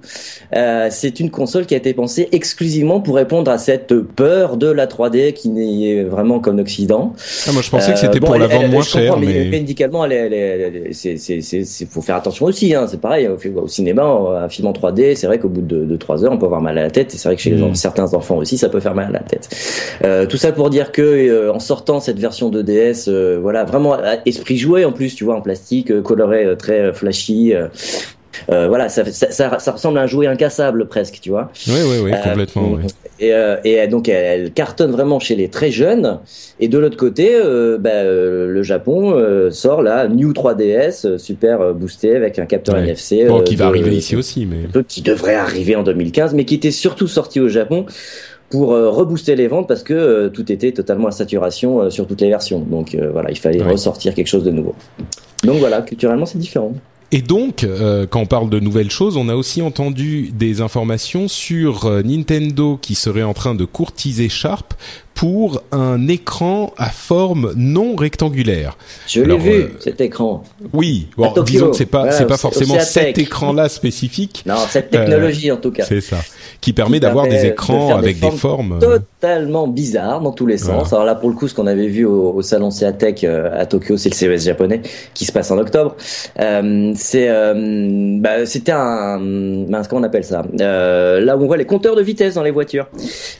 [0.53, 4.67] Euh, c'est une console qui a été pensée exclusivement pour répondre à cette peur de
[4.67, 7.13] la 3D qui n'est vraiment qu'en Occident.
[7.47, 9.17] Ah, moi, je pensais que Euh, c'était bon, pour elle- la vendre elle- moins cher,
[9.17, 9.45] mais, mais...
[9.45, 12.75] médicalement, elle, est- elle, est- elle est- c'est, c'est, c'est, c'est- faut faire attention aussi.
[12.75, 13.29] Hein, c'est pareil.
[13.29, 16.33] Au, au cinéma, un film en 3D, c'est vrai qu'au bout de, de 3 heures,
[16.33, 17.13] on peut avoir mal à la tête.
[17.13, 17.73] Et c'est vrai que chez les Mm.
[17.73, 19.47] certains enfants aussi, ça peut faire mal à la tête.
[20.03, 23.63] Euh, tout ça pour dire que euh, en sortant cette version de DS, euh, voilà,
[23.63, 27.53] vraiment esprit jouet en plus, tu vois, en plastique, euh, coloré euh, très euh, flashy.
[28.51, 31.51] Euh, voilà, ça, ça, ça, ça ressemble à un jouet incassable presque, tu vois.
[31.67, 32.71] Oui, oui, oui, Euh, complètement.
[32.73, 32.83] ouais.
[33.19, 36.19] Et, euh, et donc elle, elle cartonne vraiment chez les très jeunes.
[36.59, 41.17] Et de l'autre côté, euh, bah, euh, le Japon euh, sort la New 3DS, euh,
[41.17, 42.81] super boostée avec un capteur Ouais.
[42.81, 43.25] NFC.
[43.25, 44.83] Bon, qui va de- arriver ici aussi, mais...
[44.87, 47.85] qui devrait arriver en 2015, mais qui était surtout sorti au Japon
[48.49, 52.05] pour euh, rebooster les ventes parce que euh, tout était totalement à saturation euh, sur
[52.07, 52.59] toutes les versions.
[52.59, 53.71] Donc euh, voilà, il fallait Ouais.
[53.71, 54.75] ressortir quelque chose de nouveau.
[55.43, 56.73] Donc voilà, culturellement c'est différent.
[57.11, 61.27] Et donc, euh, quand on parle de nouvelles choses, on a aussi entendu des informations
[61.27, 64.73] sur euh, Nintendo qui serait en train de courtiser Sharp
[65.15, 68.77] pour un écran à forme non rectangulaire.
[69.07, 70.43] Je l'ai vu, euh, cet écran.
[70.73, 74.89] Oui, bon, disons que c'est pas Voilà, c'est pas forcément cet écran-là spécifique, Non, cette
[74.91, 75.85] technologie en tout cas.
[75.85, 76.17] c'est ça,
[76.59, 78.79] qui permet d'avoir des de écrans avec des formes formes.
[78.83, 80.79] euh, totalement bizarre dans tous les Voilà.
[80.81, 80.91] sens.
[80.93, 83.65] Alors là, pour le coup, ce qu'on avait vu au, au salon Seatech euh, à
[83.65, 84.81] Tokyo, c'est le CES japonais
[85.13, 85.95] qui se passe en octobre.
[86.41, 87.29] Euh, c'est,
[88.19, 89.17] bah, c'était un,
[89.89, 90.43] comment on appelle ça?
[90.59, 92.87] Là où on voit les compteurs de vitesse dans les voitures.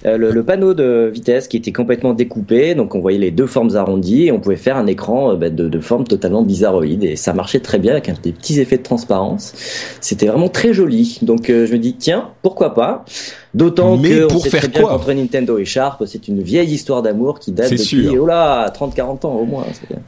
[0.05, 4.27] Le, le panneau de vitesse qui complètement découpé, donc on voyait les deux formes arrondies
[4.27, 7.33] et on pouvait faire un écran euh, bah, de, de forme totalement bizarroïde et ça
[7.33, 9.53] marchait très bien avec des petits effets de transparence.
[10.01, 11.19] C'était vraiment très joli.
[11.21, 13.05] Donc euh, je me dis tiens, pourquoi pas?
[13.55, 16.73] D'autant que on pour sait faire très bien quoi Nintendo et Sharp, c'est une vieille
[16.73, 19.65] histoire d'amour qui date depuis oh là 30-40 ans au moins.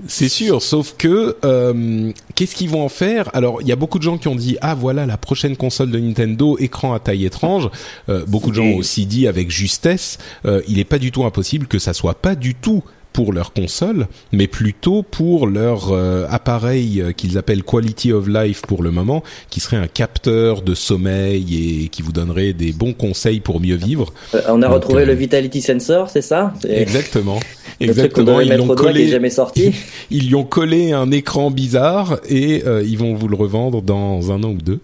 [0.08, 3.30] C'est- sûr, sauf que euh, qu'est-ce qu'ils vont en faire?
[3.34, 5.92] Alors, il y a beaucoup de gens qui ont dit ah voilà la prochaine console
[5.92, 7.70] de Nintendo, écran à taille étrange.
[8.10, 11.24] Euh, beaucoup de gens ont aussi dit avec justesse, euh, il n'est pas du tout
[11.24, 12.84] impossible que ça soit pas du tout
[13.18, 18.62] pour leur console, mais plutôt pour leur euh, appareil euh, qu'ils appellent Quality of Life
[18.62, 22.94] pour le moment, qui serait un capteur de sommeil et qui vous donnerait des bons
[22.94, 24.14] conseils pour mieux vivre.
[24.36, 26.54] Euh, on a Donc, retrouvé le Vitality Sensor, c'est ça?
[26.70, 27.40] Exactement.
[27.80, 28.42] Exactement.
[28.42, 29.08] Ils l'ont collé.
[29.08, 29.72] jamais sorti.
[30.12, 34.32] Ils y ont collé un écran bizarre et euh, ils vont vous le revendre dans
[34.32, 34.80] un an ou deux.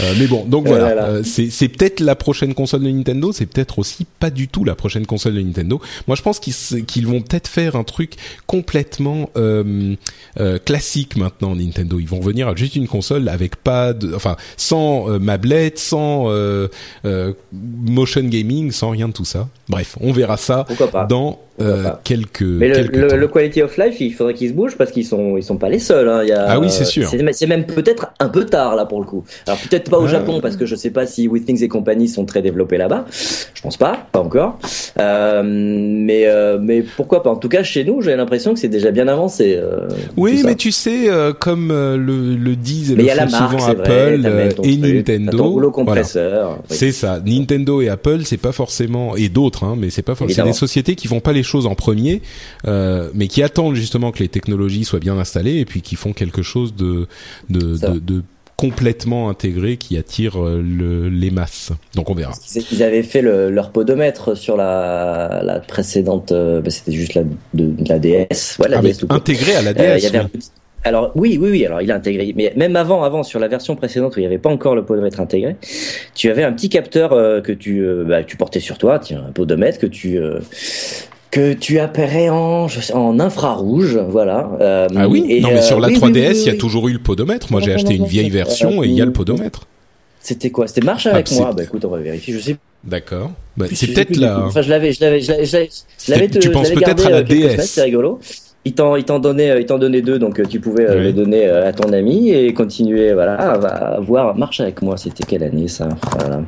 [0.00, 1.04] Euh, mais bon, donc voilà, voilà.
[1.06, 4.74] Euh, c'est peut-être la prochaine console de Nintendo, c'est peut-être aussi pas du tout la
[4.74, 5.80] prochaine console de Nintendo.
[6.08, 8.14] Moi, je pense qu'ils vont peut-être faire un truc
[8.46, 9.96] complètement euh,
[10.40, 11.98] euh, classique maintenant Nintendo.
[11.98, 16.26] Ils vont revenir à juste une console avec pas de, enfin, sans euh, mablette, sans
[16.28, 16.68] euh,
[17.52, 19.48] motion gaming, sans rien de tout ça.
[19.68, 20.66] Bref, on verra ça
[21.08, 23.16] dans euh, quelques Mais le, quelques le, temps.
[23.16, 25.68] le quality of life, il faudrait qu'ils se bougent parce qu'ils sont ils sont pas
[25.68, 26.08] les seuls.
[26.08, 26.20] Hein.
[26.22, 27.08] Il y a, Ah oui, c'est sûr.
[27.32, 29.24] C'est même peut-être un peu tard là pour le coup.
[29.46, 30.08] Alors peut-être pas au Ah.
[30.08, 33.04] Japon parce que je sais pas si Withings et compagnie sont très développés là-bas.
[33.54, 34.58] Je pense pas, pas encore.
[35.00, 37.30] Euh, mais euh, mais pourquoi pas?
[37.30, 39.54] En tout cas, chez nous, j'ai l'impression que c'est déjà bien avancé.
[39.56, 43.72] euh, Oui, mais tu sais, euh, comme euh, le, le disent le font marque, souvent
[43.74, 44.14] vrai.
[44.14, 46.00] Apple et truc, Nintendo, voilà.
[46.04, 46.66] Oui.
[46.68, 47.20] C'est ça.
[47.24, 50.44] Nintendo et Apple, c'est pas forcément et d'autres, hein, mais c'est pas forcément.
[50.46, 52.20] C'est des sociétés qui font pas les choses en premier,
[52.66, 56.12] euh, mais qui attendent justement que les technologies soient bien installées et puis qui font
[56.12, 57.06] quelque chose de
[57.50, 57.90] de, Ça.
[57.90, 58.22] de, de
[58.56, 61.72] complètement intégré qui attire euh, le, les masses.
[61.96, 62.32] Donc on verra.
[62.70, 67.24] Ils avaient fait le- leur podomètre sur la, la précédente, euh, bah, c'était juste la,
[67.54, 68.56] de, la DS.
[68.60, 69.98] Ouais, la Ah, DS intégré à la DS.
[69.98, 70.28] il y avait oui.
[70.34, 70.50] petit-
[70.84, 71.66] Alors oui, oui, oui.
[71.66, 72.32] Alors il est intégré.
[72.36, 74.84] Mais même avant, avant sur la version précédente où il n'y avait pas encore le
[74.84, 75.56] podomètre intégré,
[76.14, 79.32] tu avais un petit capteur euh, que tu, bah, tu portais sur toi, tiens, un
[79.32, 80.16] podomètre que tu
[81.34, 82.68] que tu appairais en,
[83.18, 84.50] infrarouge, voilà.
[84.60, 85.26] Euh, Ah oui.
[85.28, 86.92] et, non, mais euh, sur la oui, 3DS, oui, oui, il y a toujours eu
[86.92, 87.50] le podomètre.
[87.50, 89.66] Moi, j'ai Non, acheté une vieille version Euh, et il y a le podomètre.
[90.20, 90.68] C'était quoi?
[90.68, 91.52] C'était marche avec Ah, moi?
[91.52, 92.34] Bah écoute, on va vérifier.
[92.34, 93.32] Je sais D'accord.
[93.56, 94.44] Bah, c'est peut-être là.
[94.46, 95.68] Enfin, je l'avais, je l'avais, je
[96.08, 97.62] l'avais, Tu penses peut-être à la DS.
[97.62, 98.20] C'est rigolo
[98.66, 101.02] il t'en il t'en donnait euh, il t'en donnait deux donc euh, tu pouvais euh,
[101.02, 104.96] les donner à ton ami et continuer voilà à, voir marche avec moi.
[104.96, 105.88] C'était quelle année ça?
[106.18, 106.40] Voilà.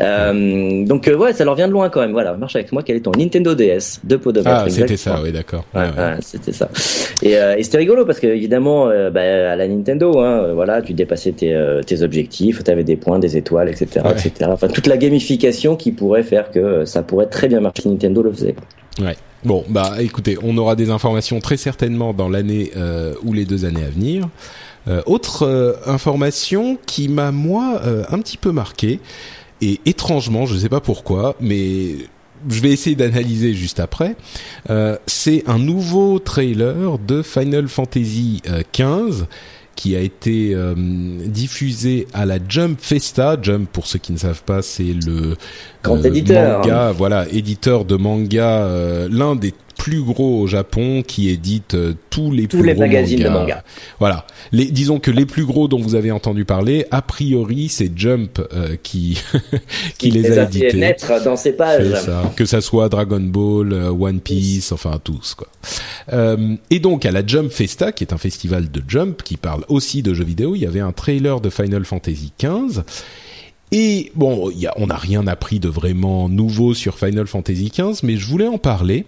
[0.00, 2.12] euh, donc ouais ça leur vient de loin quand même.
[2.12, 2.82] Voilà marche avec moi.
[2.82, 5.64] Quel est ton Nintendo DS de podomètre ah c'était ça oui d'accord.
[5.74, 6.16] Ouais, ouais.
[6.20, 6.68] c'était ça.
[7.22, 11.32] Et, et c'était rigolo parce que évidemment bah, à la Nintendo hein, voilà tu dépassais
[11.32, 11.56] tes,
[11.86, 15.92] tes objectifs tu avais des points des étoiles etc etc enfin toute la gamification qui
[15.92, 17.88] pourrait faire que ça pourrait très bien marcher.
[17.88, 18.54] Nintendo le faisait.
[19.00, 23.44] Ouais Bon, bah écoutez, on aura des informations très certainement dans l'année euh, ou les
[23.44, 24.28] deux années à venir.
[24.88, 29.00] Euh, autre euh, information qui m'a moi un petit peu marqué
[29.60, 31.94] et étrangement, je ne sais pas pourquoi, mais
[32.48, 34.16] je vais essayer d'analyser juste après.
[35.06, 39.26] c'est un nouveau trailer de Final Fantasy XV
[39.78, 43.36] qui a été euh, diffusé à la Jump Festa.
[43.40, 45.36] Jump, pour ceux qui ne savent pas, c'est le
[45.84, 46.58] Grand éditeur.
[46.58, 51.94] manga, voilà, éditeur de manga, euh, l'un des plus gros au Japon qui édite euh,
[52.10, 53.64] tous les tous les magazines de manga.
[53.98, 54.26] Voilà.
[54.52, 58.40] Les, disons que les plus gros dont vous avez entendu parler, a priori, c'est Jump
[58.52, 59.22] euh, qui
[59.98, 60.76] qui les, a édités.
[60.76, 61.94] naître dans ses pages.
[61.94, 62.30] Ça.
[62.36, 65.48] Que ça soit Dragon Ball, euh, One Piece, enfin tous quoi.
[66.70, 70.02] et donc à la Jump Festa, qui est un festival de Jump qui parle aussi
[70.02, 72.82] de jeux vidéo, il y avait un trailer de Final Fantasy XV.
[73.70, 78.26] Et bon, on n'a rien appris de vraiment nouveau sur Final Fantasy XV, mais je
[78.26, 79.04] voulais en parler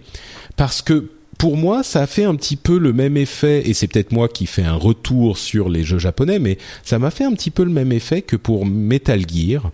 [0.55, 1.09] parce que
[1.41, 4.27] pour moi, ça a fait un petit peu le même effet, et c'est peut-être moi
[4.27, 7.63] qui fais un retour sur les jeux japonais, mais ça m'a fait un petit peu
[7.63, 9.71] le même effet que pour Metal Gear,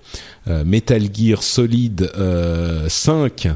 [0.48, 3.52] euh, Metal Gear Solid euh, 5, mm.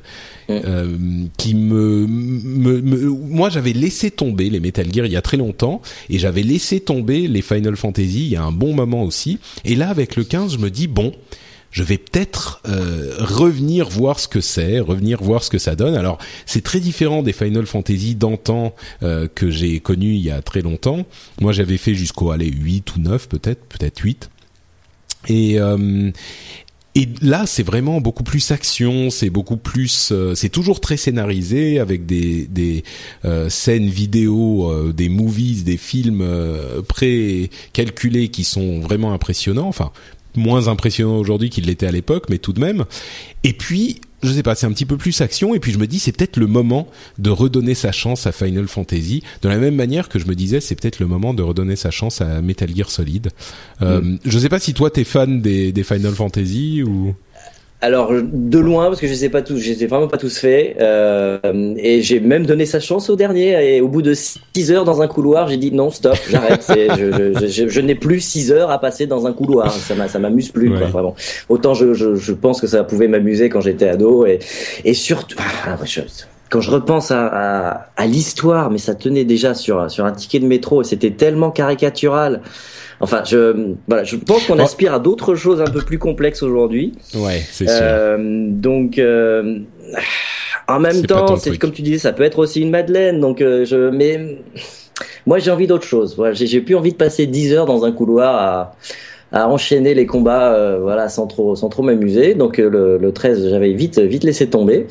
[0.49, 0.97] euh,
[1.37, 6.19] qui me, moi j'avais laissé tomber les Metal Gear il y a très longtemps, et
[6.19, 9.87] j'avais laissé tomber les Final Fantasy il y a un bon moment aussi, et là
[9.87, 11.13] avec le 15, je me dis bon
[11.71, 15.95] je vais peut-être euh, revenir voir ce que c'est, revenir voir ce que ça donne.
[15.95, 20.41] Alors c'est très différent des Final Fantasy d'antan euh, que j'ai connu il y a
[20.41, 21.05] très longtemps.
[21.39, 24.29] Moi j'avais fait jusqu'au allez 8 ou 9 peut-être, peut-être 8.
[25.29, 26.11] Et euh,
[26.93, 32.05] et là, c'est vraiment beaucoup plus action, c'est beaucoup plus, c'est toujours très scénarisé avec
[32.05, 32.83] des des
[33.47, 36.27] scènes vidéo, des movies, des films
[36.89, 39.69] pré-calculés qui sont vraiment impressionnants.
[39.69, 39.93] Enfin,
[40.35, 42.85] moins impressionnant aujourd'hui qu'il l'était à l'époque, mais tout de même.
[43.43, 45.55] Et puis, je sais pas, c'est un petit peu plus action.
[45.55, 48.67] Et puis je me dis, c'est peut-être le moment de redonner sa chance à Final
[48.67, 51.75] Fantasy, de la même manière que je me disais, c'est peut-être le moment de redonner
[51.75, 53.29] sa chance à Metal Gear Solid.
[53.81, 54.19] Euh, mm.
[54.25, 57.15] Je sais pas si toi t'es fan des, des Final Fantasy ou.
[57.83, 60.37] Alors de loin parce que je sais pas tous, je les ai vraiment pas tous
[60.37, 61.39] fait euh,
[61.77, 65.01] et j'ai même donné sa chance au dernier et au bout de 6 heures dans
[65.01, 68.69] un couloir, j'ai dit non stop, j'arrête, je, je, je, je n'ai plus 6 heures
[68.69, 71.15] à passer dans un couloir, ça m'amuse plus quoi, vraiment.
[71.49, 74.37] Autant je, je, pense que ça pouvait m'amuser quand j'étais ado et
[74.85, 75.75] et surtout ah,
[76.51, 80.39] quand je repense à, à, à l'histoire, mais ça tenait déjà sur sur un ticket
[80.39, 82.41] de métro et c'était tellement caricatural.
[82.99, 86.93] Enfin, je, voilà, je pense qu'on aspire à d'autres choses un peu plus complexes aujourd'hui.
[87.15, 87.79] Ouais, c'est sûr.
[87.81, 89.59] Euh, donc, euh,
[90.67, 93.19] en même temps, c'est comme tu disais, ça peut être aussi une Madeleine.
[93.19, 94.37] Donc, euh, je, mais
[95.25, 96.15] moi, j'ai envie d'autre chose.
[96.15, 98.75] Voilà, j'ai plus envie de passer 10 heures dans un couloir à
[99.31, 102.35] à enchaîner les combats euh, voilà sans trop sans trop m'amuser.
[102.35, 104.87] Donc euh, le, le 13 j'avais vite vite laissé tomber.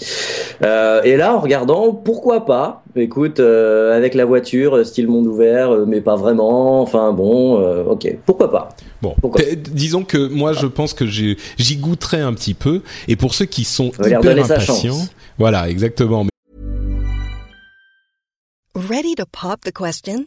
[0.62, 2.82] Euh, et là en regardant pourquoi pas?
[2.96, 6.80] Écoute euh, avec la voiture style monde ouvert mais pas vraiment.
[6.80, 8.16] Enfin bon ok.
[8.26, 8.68] Pourquoi pas?
[9.02, 9.14] Bon,
[9.72, 11.36] disons que moi je pense que j'y
[11.76, 12.82] goûterai un petit peu.
[13.08, 15.06] Et pour ceux qui sont hyper impatients,
[15.38, 16.26] voilà exactement.
[18.74, 20.26] Ready to pop the question?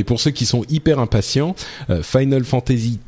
[0.00, 1.54] Et pour ceux qui sont hyper impatients,
[1.90, 2.98] euh, Final Fantasy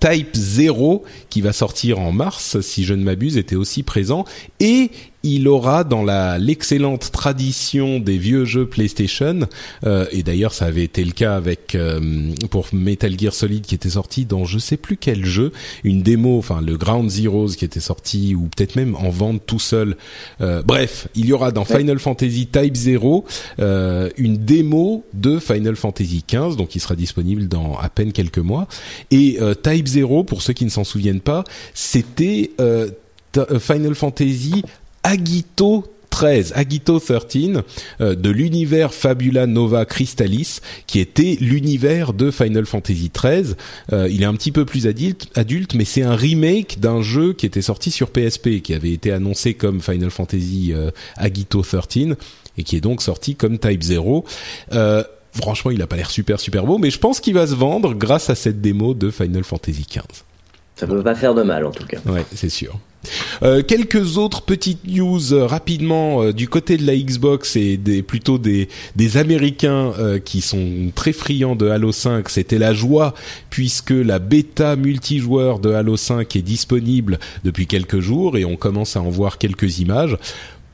[0.00, 4.24] Type 0 qui va sortir en mars, si je ne m'abuse, était aussi présent.
[4.58, 4.90] Et
[5.22, 9.40] il aura dans la l'excellente tradition des vieux jeux PlayStation
[9.84, 13.74] euh, et d'ailleurs ça avait été le cas avec euh, pour Metal Gear Solid qui
[13.74, 15.52] était sorti dans je sais plus quel jeu
[15.84, 19.58] une démo enfin le Ground Zeroes qui était sorti ou peut-être même en vente tout
[19.58, 19.96] seul.
[20.40, 23.24] Euh, bref il y aura dans Final Fantasy Type 0
[23.58, 28.68] une démo de Final Fantasy 15 donc il sera disponible dans à peine quelques mois.
[29.10, 32.50] Et Type 0 pour ceux qui ne s'en souviennent pas c'était
[33.58, 34.62] Final Fantasy
[35.02, 37.62] Agito 13, Agito 13,
[38.00, 43.56] euh, de l'univers Fabula Nova Crystallis, qui était l'univers de Final Fantasy 13.
[43.92, 47.32] Euh, il est un petit peu plus adulte, adulte mais c'est un remake d'un jeu
[47.32, 52.16] qui était sorti sur PSP, qui avait été annoncé comme Final Fantasy euh, Agito 13,
[52.58, 54.24] et qui est donc sorti comme Type 0.
[55.32, 57.94] franchement, il n'a pas l'air super super beau, mais je pense qu'il va se vendre
[57.94, 60.04] grâce à cette démo de Final Fantasy 15.
[60.80, 61.98] Ça peut pas faire de mal en tout cas.
[62.06, 62.80] Ouais, c'est sûr.
[63.42, 68.02] Euh, quelques autres petites news euh, rapidement euh, du côté de la Xbox et des
[68.02, 69.92] plutôt des des Américains
[70.24, 72.30] qui sont très friands de Halo 5.
[72.30, 73.12] C'était la joie
[73.50, 78.96] puisque la bêta multijoueur de Halo 5 est disponible depuis quelques jours et on commence
[78.96, 80.16] à en voir quelques images.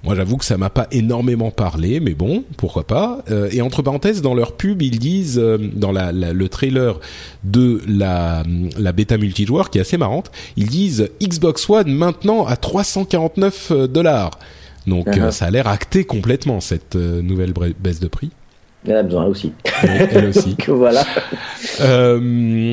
[0.06, 3.24] Moi, j'avoue que ça m'a pas énormément parlé, mais bon, pourquoi pas.
[3.28, 7.00] Euh, et entre parenthèses, dans leur pub, ils disent euh, dans la, le trailer
[7.42, 8.44] de la,
[8.78, 13.86] la bêta multijoueur, qui est assez marrante, ils disent Xbox One maintenant à 349 euh,
[13.88, 14.38] dollars.
[14.86, 15.32] Donc uh-huh.
[15.32, 18.30] ça a l'air acté complètement cette nouvelle baisse de prix.
[18.86, 19.52] Elle a besoin aussi.
[19.82, 20.56] Elle aussi.
[20.68, 21.04] voilà.
[21.80, 22.72] Euh,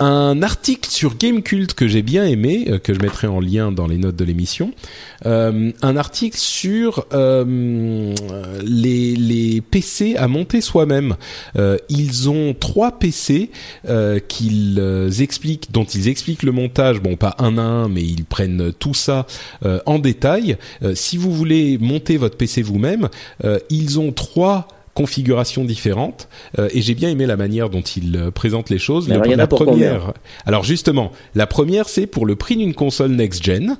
[0.00, 3.86] un article sur Gamecult que j'ai bien aimé, euh, que je mettrai en lien dans
[3.86, 4.72] les notes de l'émission.
[5.26, 8.14] Euh, un article sur euh,
[8.64, 11.16] les, les, PC à monter soi-même.
[11.88, 13.50] ils ont trois PC
[14.28, 14.80] qu'ils
[15.20, 17.00] expliquent, dont ils expliquent le montage.
[17.00, 19.26] Bon, pas un à un, mais ils prennent tout ça
[19.86, 20.56] en détail.
[20.94, 23.08] si vous voulez monter votre PC vous-même,
[23.70, 28.30] ils ont trois configurations différentes euh, et j'ai bien aimé la manière dont il euh,
[28.32, 29.08] présente les choses.
[29.08, 30.12] la première,
[30.44, 33.76] alors justement, la première c'est pour le prix d'une console next gen.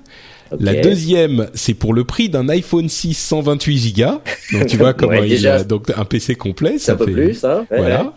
[0.58, 4.04] La deuxième, c'est pour le prix d'un iPhone 6 128 Go.
[4.52, 8.14] Donc tu vois comment il a donc un PC complet, ça, fait plus, hein voilà.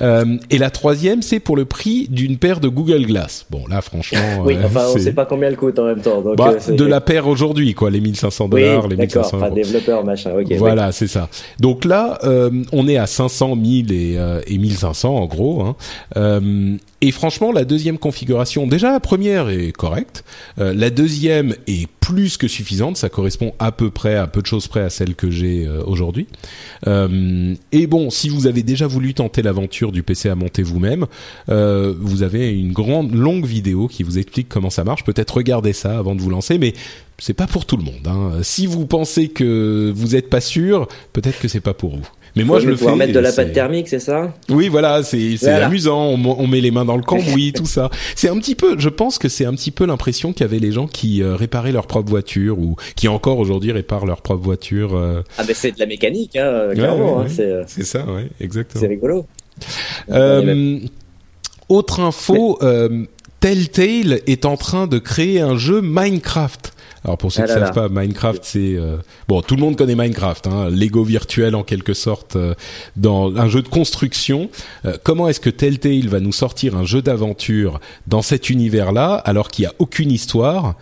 [0.00, 3.46] Euh, et la troisième, c'est pour le prix d'une paire de Google Glass.
[3.50, 6.20] Bon là, franchement, oui, euh, enfin on sait pas combien elle coûte en même temps.
[6.20, 9.54] Donc, bah, euh, de la paire aujourd'hui, quoi, les 1500 dollars, les 1500 euros.
[9.54, 10.32] développeur machin.
[10.38, 10.52] ok.
[10.58, 11.28] voilà, c'est ça.
[11.60, 15.62] Donc là, euh, on est à 500, 1000 et, et 1500 en gros.
[15.62, 15.76] Hein.
[16.16, 20.24] Euh, et franchement, la deuxième configuration, déjà la première est correcte,
[20.60, 24.46] euh, la deuxième est plus que suffisante, ça correspond à peu près, à peu de
[24.46, 26.26] choses près à celle que j'ai euh, aujourd'hui.
[26.86, 31.06] Euh, et bon, si vous avez déjà voulu tenter l'aventure du PC à monter vous-même,
[31.48, 35.04] vous avez une grande longue vidéo qui vous explique comment ça marche.
[35.04, 36.74] Peut-être regardez ça avant de vous lancer, mais
[37.18, 38.06] c'est pas pour tout le monde.
[38.06, 38.42] Hein.
[38.42, 42.08] Si vous pensez que vous n'êtes pas sûr, peut-être que c'est pas pour vous.
[42.36, 42.94] Mais moi, je le fais.
[42.94, 44.32] mettre de la pâte thermique, c'est ça?
[44.48, 46.10] Oui, voilà, c'est amusant.
[46.12, 47.90] On, met les mains dans le cambouis, tout ça.
[48.14, 48.78] C'est un petit peu.
[48.78, 51.86] Je pense que c'est un petit peu l'impression qu'avaient les gens qui euh, réparaient leur
[51.86, 54.96] propre voiture ou qui encore aujourd'hui réparent leur propre voiture.
[54.96, 55.22] Euh.
[55.38, 57.20] Ah ben c'est de la mécanique, hein, clairement.
[57.20, 58.80] Hein, euh, c'est ça, ouais, exactement.
[58.80, 59.26] C'est rigolo.
[61.68, 62.58] autre info.
[63.42, 66.71] Telltale est en train de créer un jeu Minecraft.
[67.04, 69.76] Alors pour ceux ah qui ne savent pas, Minecraft, c'est euh, bon, tout le monde
[69.76, 72.54] connaît Minecraft, hein, Lego virtuel en quelque sorte euh,
[72.96, 74.50] dans un jeu de construction.
[74.84, 79.48] Euh, comment est-ce que Telltale va nous sortir un jeu d'aventure dans cet univers-là alors
[79.48, 80.76] qu'il n'y a aucune histoire?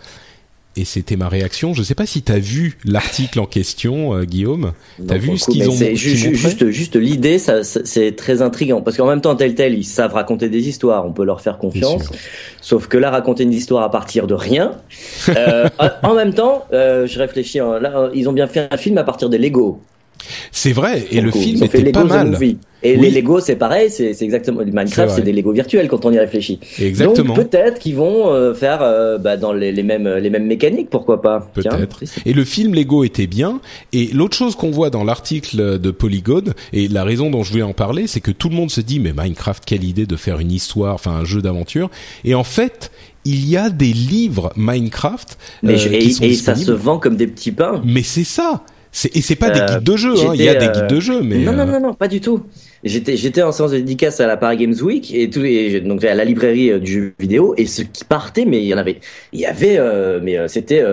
[0.81, 1.73] Et c'était ma réaction.
[1.75, 4.73] Je ne sais pas si tu as vu l'article en question, euh, Guillaume.
[4.97, 5.95] Tu as vu ce qu'ils ont montré?
[5.95, 8.81] Juste, juste l'idée, ça, c'est très intriguant.
[8.81, 11.59] Parce qu'en même temps, tel tel, ils savent raconter des histoires, on peut leur faire
[11.59, 12.09] confiance.
[12.61, 14.71] Sauf que là, raconter une histoire à partir de rien.
[15.29, 15.69] Euh,
[16.03, 19.03] en même temps, euh, je réfléchis, hein, là, ils ont bien fait un film à
[19.03, 19.79] partir des Lego.
[20.51, 22.37] C'est vrai, et le film était pas mal.
[22.83, 26.17] Et les Lego, c'est pareil, c'est exactement Minecraft, c'est des Lego virtuels quand on y
[26.17, 26.59] réfléchit.
[26.79, 27.35] Exactement.
[27.35, 30.89] Donc peut-être qu'ils vont euh, faire euh, bah, dans les, les, mêmes les mêmes mécaniques,
[30.89, 32.03] pourquoi pas Peut-être.
[32.25, 33.61] Et le film Lego était bien.
[33.93, 37.63] Et l'autre chose qu'on voit dans l'article de Polygon et la raison dont je voulais
[37.63, 40.39] en parler, c'est que tout le monde se dit mais Minecraft, quelle idée de faire
[40.39, 41.89] une histoire, enfin un jeu d'aventure.
[42.23, 42.91] Et en fait,
[43.25, 47.27] il y a des livres Minecraft mais euh, et, et ça se vend comme des
[47.27, 47.81] petits pains.
[47.85, 48.63] Mais c'est ça.
[49.13, 50.33] Et c'est pas des guides de jeu, hein.
[50.35, 52.43] il y a des guides de jeu, mais non, non, non, non, pas du tout.
[52.83, 55.27] J'étais, j'étais en séance de dédicace à la Paris Games Week et
[55.81, 58.73] donc à la librairie euh, du jeu vidéo et ce qui partait, mais il y
[58.73, 58.99] en avait,
[59.33, 60.83] il y avait, euh, mais euh, c'était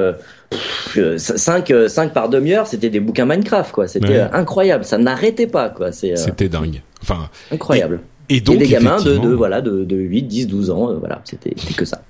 [1.17, 3.89] 5, 5 par demi-heure, c'était des bouquins Minecraft, quoi.
[3.89, 4.85] C'était incroyable.
[4.85, 5.91] Ça n'arrêtait pas, quoi.
[5.93, 6.83] C'était dingue.
[7.03, 7.97] Enfin, incroyable.
[7.97, 11.55] Et, donc, des gamins de, de, voilà, de, de 8, 10, 12 ans, voilà, c'était
[11.77, 12.03] que ça.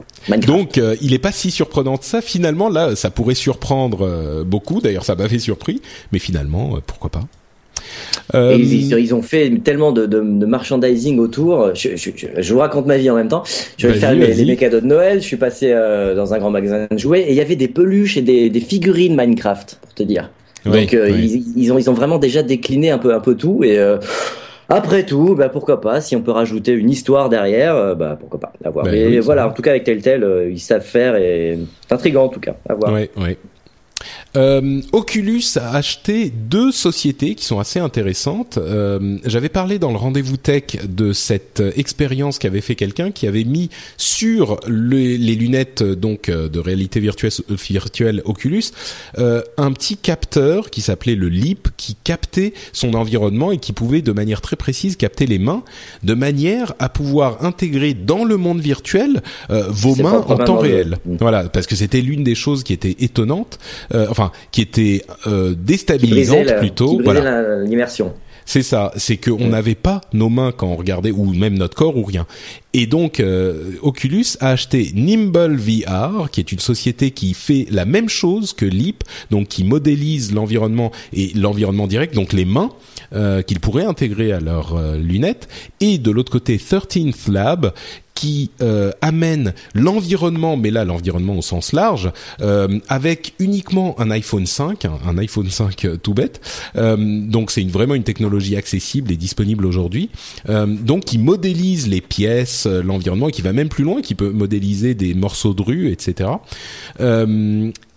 [0.47, 2.21] Donc, il est pas si surprenant que ça.
[2.21, 4.81] Finalement, là, ça pourrait surprendre beaucoup.
[4.81, 5.81] D'ailleurs, ça m'avait surpris.
[6.13, 7.23] Mais finalement, pourquoi pas
[8.35, 11.75] euh, ils, ont fait tellement de, de, de merchandising autour.
[11.75, 13.43] Je, je, je, vous raconte ma vie en même temps.
[13.77, 15.21] Je vais faire les, mes cadeaux de Noël.
[15.21, 17.69] Je suis passé euh, dans un grand magasin de jouets et il y avait des
[17.69, 20.31] peluches et des, des figurines Minecraft, pour te dire.
[20.65, 23.65] Donc euh, Ils, ils, ont, ils ont vraiment déjà décliné un peu, un peu tout
[23.65, 23.79] et
[24.69, 28.53] après tout, bah pourquoi pas Si on peut rajouter une histoire derrière, bah pourquoi pas.
[28.65, 28.85] À voir.
[28.85, 32.29] Bah Mais voilà, en tout cas avec Telltale, ils savent faire et c'est intriguant en
[32.29, 32.57] tout cas.
[32.69, 32.93] À voir.
[32.93, 33.37] Ouais, ouais.
[34.37, 38.59] Euh, Oculus a acheté deux sociétés qui sont assez intéressantes.
[38.59, 43.45] Euh, J'avais parlé dans le rendez-vous tech de cette expérience qu'avait fait quelqu'un qui avait
[43.45, 48.65] mis sur les, les lunettes donc euh, de réalité virtuelle, virtuelle Oculus
[49.19, 54.03] euh, un petit capteur qui s'appelait le Leap qui captait son environnement et qui pouvait
[54.03, 55.63] de manière très précise capter les mains
[56.03, 60.99] de manière à pouvoir intégrer dans le monde virtuel euh, vos mains en temps réel.
[61.05, 63.59] Voilà, parce que c'était l'une des choses qui était étonnante.
[63.95, 67.01] Euh, enfin qui était euh, déstabilisante plutôt.
[67.03, 67.63] voilà.
[67.65, 68.15] l'immersion.
[68.49, 69.51] C'est ça, c'est qu'on mm.
[69.51, 72.27] n'avait pas nos mains quand on regardait, ou même notre corps ou rien.
[72.73, 77.85] Et donc, euh, Oculus a acheté Nimble VR, qui est une société qui fait la
[77.85, 82.71] même chose que Leap, donc qui modélise l'environnement et l'environnement direct, donc les mains,
[83.13, 85.49] euh, qu'ils pourraient intégrer à leurs euh, lunettes.
[85.81, 87.75] Et de l'autre côté, 13th Lab,
[88.19, 92.11] qui euh, amène l'environnement, mais là l'environnement au sens large,
[92.41, 96.41] euh, avec uniquement un iPhone 5, un, iPhone 5 euh, tout bête.
[96.75, 100.11] Euh, donc c'est une, vraiment une technologie accessible et disponible aujourd'hui.
[100.49, 104.31] Euh, donc qui modélise les pièces, l'environnement, et qui va même plus loin, qui peut
[104.31, 106.29] modéliser des morceaux de rue, etc.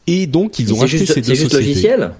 [0.05, 1.65] et donc ils ont acheté juste, ces deux sociétés.
[1.65, 2.11] logiciel?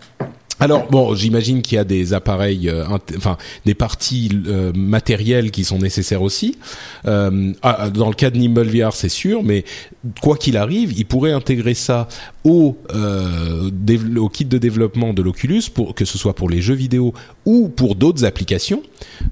[0.62, 2.86] Alors bon, j'imagine qu'il y a des appareils, euh,
[3.18, 3.36] enfin
[3.66, 6.60] des parties euh, matérielles qui sont nécessaires aussi.
[7.08, 9.66] Euh, ah, dans le cas de Nimble c'est sûr, mais
[10.22, 12.08] quoi qu'il arrive, il pourrait intégrer ça
[12.44, 12.78] au,
[14.18, 17.14] au kit de développement de l'Oculus, pour que ce soit pour les jeux vidéo
[17.46, 18.82] ou pour d'autres applications,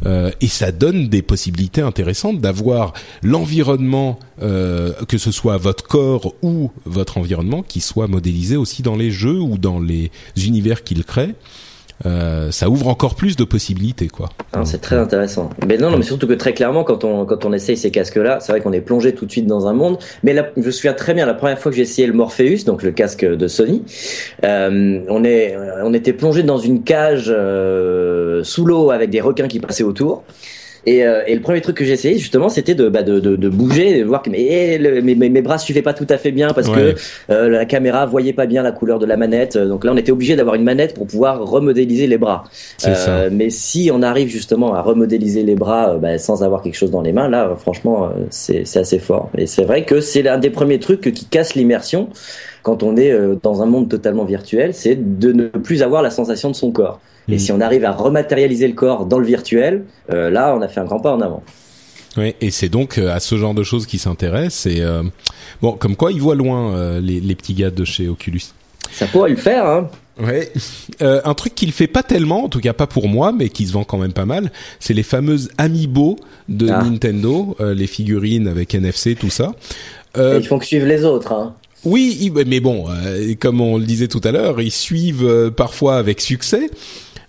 [0.05, 2.93] et ça donne des possibilités intéressantes d'avoir
[3.23, 9.11] l'environnement, que ce soit votre corps ou votre environnement, qui soit modélisé aussi dans les
[9.11, 11.33] jeux ou dans les univers qu'il crée
[12.05, 14.29] euh, ça ouvre encore plus de possibilités, quoi.
[14.53, 15.49] Ah, c'est très intéressant.
[15.67, 18.39] Mais non, non, mais surtout que très clairement, quand on quand on essaye ces casques-là,
[18.39, 19.97] c'est vrai qu'on est plongé tout de suite dans un monde.
[20.23, 22.63] Mais là, je me souviens très bien la première fois que j'ai essayé le Morpheus,
[22.65, 23.83] donc le casque de Sony,
[24.43, 29.47] euh, on est on était plongé dans une cage euh, sous l'eau avec des requins
[29.47, 30.23] qui passaient autour.
[30.85, 33.35] Et, euh, et, le premier truc que j'ai essayé justement, c'était de, bah, de, de,
[33.35, 36.31] de, bouger, de voir que mais, le, mes, mes, bras suivaient pas tout à fait
[36.31, 36.93] bien parce Ouais.
[36.93, 39.57] que euh, la caméra voyait pas bien la couleur de la manette.
[39.57, 42.43] Donc là, on était obligé d'avoir une manette pour pouvoir remodéliser les bras.
[42.77, 43.11] C'est ça.
[43.11, 46.75] Euh, mais si on arrive justement à remodéliser les bras euh, bah, sans avoir quelque
[46.75, 49.29] chose dans les mains, là, franchement, euh, c'est c'est assez fort.
[49.37, 52.09] Et c'est vrai que c'est l'un des premiers trucs qui casse l'immersion
[52.63, 56.09] quand on est euh, dans un monde totalement virtuel, c'est de ne plus avoir la
[56.09, 56.99] sensation de son corps.
[57.29, 57.39] Et Mm.
[57.39, 60.79] si on arrive à rematérialiser le corps dans le virtuel, euh, là, on a fait
[60.79, 61.43] un grand pas en avant.
[62.17, 64.65] Ouais, et c'est donc euh, à ce genre de choses qui s'intéressent.
[64.65, 65.03] Et euh,
[65.61, 68.41] bon, comme quoi, ils voient loin euh, les, les petits gars de chez Oculus.
[68.91, 69.87] Ça pourrait le faire, hein
[70.21, 70.51] Ouais.
[70.99, 73.71] Un truc qu'il fait pas tellement, en tout cas pas pour moi, mais qui se
[73.71, 74.51] vend quand même pas mal,
[74.81, 76.17] c'est les fameuses Amiibo
[76.49, 76.83] de Ah.
[76.83, 79.53] Nintendo, les figurines avec NFC, tout ça.
[80.17, 81.31] Ils font que suivre les autres.
[81.31, 81.55] Hein.
[81.85, 82.87] oui, mais bon,
[83.39, 86.69] comme on le disait tout à l'heure, ils suivent parfois avec succès.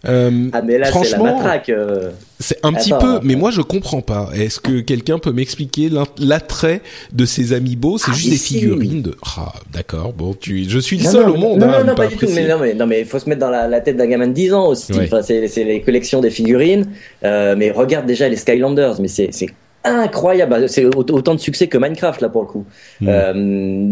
[0.09, 1.69] Euh, Ah, mais là, c'est la franchement, matraque.
[1.69, 2.11] euh.
[2.39, 3.39] c'est un petit peu, mais attends.
[3.41, 4.31] moi je comprends pas.
[4.35, 6.81] Est-ce que quelqu'un peut m'expliquer l'attrait
[7.13, 7.99] de ces amiibo?
[7.99, 8.55] C'est Ah, juste mais des si.
[8.55, 9.15] figurines de.
[9.37, 10.13] Ah, d'accord.
[10.15, 11.59] Bon, tu, je suis le Non, seul non, au monde.
[11.61, 12.27] Non, hein, non, non, pas du tout.
[12.35, 14.29] Mais non, mais non, mais il faut se mettre dans la, la tête d'un gamin
[14.29, 14.93] de 10 ans aussi.
[14.95, 15.05] Ouais.
[15.05, 16.87] Enfin, c'est, les collections des figurines.
[17.25, 19.01] Euh, mais regarde déjà les Skylanders.
[19.03, 19.49] Mais c'est, c'est
[19.85, 20.51] incroyable.
[20.51, 22.65] Bah, C'est au- autant de succès que Minecraft là pour le coup.
[23.01, 23.07] Mm.
[23.09, 23.33] Euh,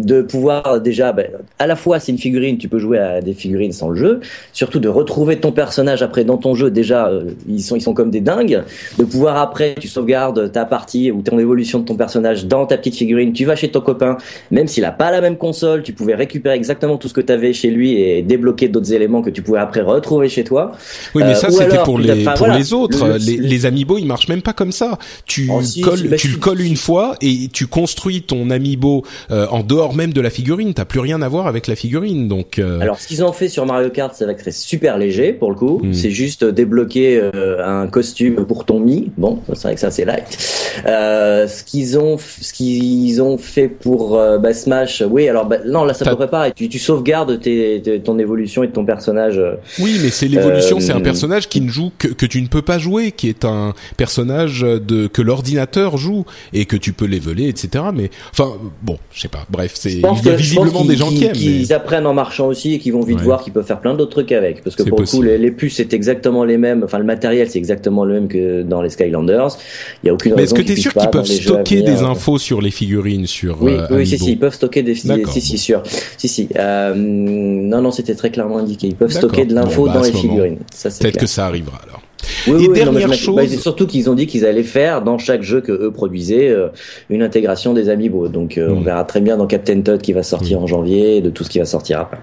[0.05, 1.23] de pouvoir déjà, bah,
[1.59, 4.21] à la fois c'est une figurine, tu peux jouer à des figurines sans le jeu.
[4.53, 6.71] Surtout de retrouver ton personnage après dans ton jeu.
[6.71, 8.63] Déjà, euh, ils sont ils sont comme des dingues.
[8.99, 12.77] De pouvoir après, tu sauvegardes ta partie ou ton évolution de ton personnage dans ta
[12.77, 13.33] petite figurine.
[13.33, 14.19] Tu vas chez ton copain,
[14.51, 17.33] même s'il a pas la même console, tu pouvais récupérer exactement tout ce que tu
[17.33, 20.73] avais chez lui et débloquer d'autres éléments que tu pouvais après retrouver chez toi.
[21.15, 23.07] Oui, mais Euh, ça c'était pour les pour voilà, les autres.
[23.07, 24.99] le- les, les amiibo, ils marchent même pas comme ça.
[25.25, 29.63] Tu Oh, colles, tu le colles une fois et tu construis ton amiibo euh, en
[29.63, 30.75] dehors même de la figurine.
[30.75, 32.59] T'as plus rien à voir avec la figurine, donc.
[32.59, 35.33] euh, Alors, ce qu'ils ont fait sur Mario Kart, c'est vrai que c'est super léger
[35.33, 35.81] pour le coup.
[35.83, 35.93] Mm.
[35.93, 39.11] C'est juste débloquer euh, un costume pour ton Mi.
[39.17, 40.39] Bon, c'est vrai que ça c'est light.
[40.87, 45.29] Euh, ce qu'ils ont, ce qu'ils ont fait pour euh, bah, Smash, oui.
[45.29, 46.53] Alors bah, non, là ça peut préparer.
[46.55, 49.39] Tu, tu sauvegardes tes, tes- ton évolution et de ton personnage.
[49.39, 50.77] euh, Oui, mais c'est l'évolution.
[50.79, 53.29] Euh, c'est un personnage qui ne joue que que tu ne peux pas jouer, qui
[53.29, 57.85] est un personnage de que l'ordinateur joue et que tu peux leveler, etc.
[57.95, 58.53] Mais enfin,
[58.83, 59.45] bon, je sais pas.
[59.51, 61.33] Bref, c'est il y a que- visiblement des gens qui aiment.
[61.33, 63.25] qu'ils mais- apprennent en marchant aussi et qu'ils vont vite Ouais.
[63.25, 64.63] voir qu'ils peuvent faire plein d'autres trucs avec.
[64.63, 66.83] Parce que pour le coup, les, les puces, c'est exactement les mêmes.
[66.85, 69.57] Enfin, le matériel, c'est exactement le même que dans les Skylanders.
[70.03, 72.03] Il y a aucune Mais est-ce que qu'ils t'es sûr qu'ils peuvent les stocker des
[72.03, 75.41] infos sur les figurines sur Oui, euh, oui, si, si, ils peuvent stocker des si,
[75.41, 75.83] si, sûr.
[76.17, 76.49] Si, si.
[76.57, 78.87] Euh, non, non, c'était très clairement indiqué.
[78.89, 80.59] Ils peuvent stocker de l'info Bon, bah, dans les moment, figurines.
[81.01, 82.03] Peut-être que ça arrivera alors.
[82.47, 84.27] Oui, Et oui, non, mais dernière je m'attends- bah, chose- c'est surtout qu'ils ont dit
[84.27, 86.69] qu'ils allaient faire dans chaque jeu que eux produisaient euh,
[87.11, 88.29] une intégration des amiibo.
[88.29, 88.85] Donc euh, on Mm.
[88.85, 90.63] verra très bien dans Captain Todd qui va sortir Mm.
[90.63, 92.19] en janvier et de tout ce qui va sortir après.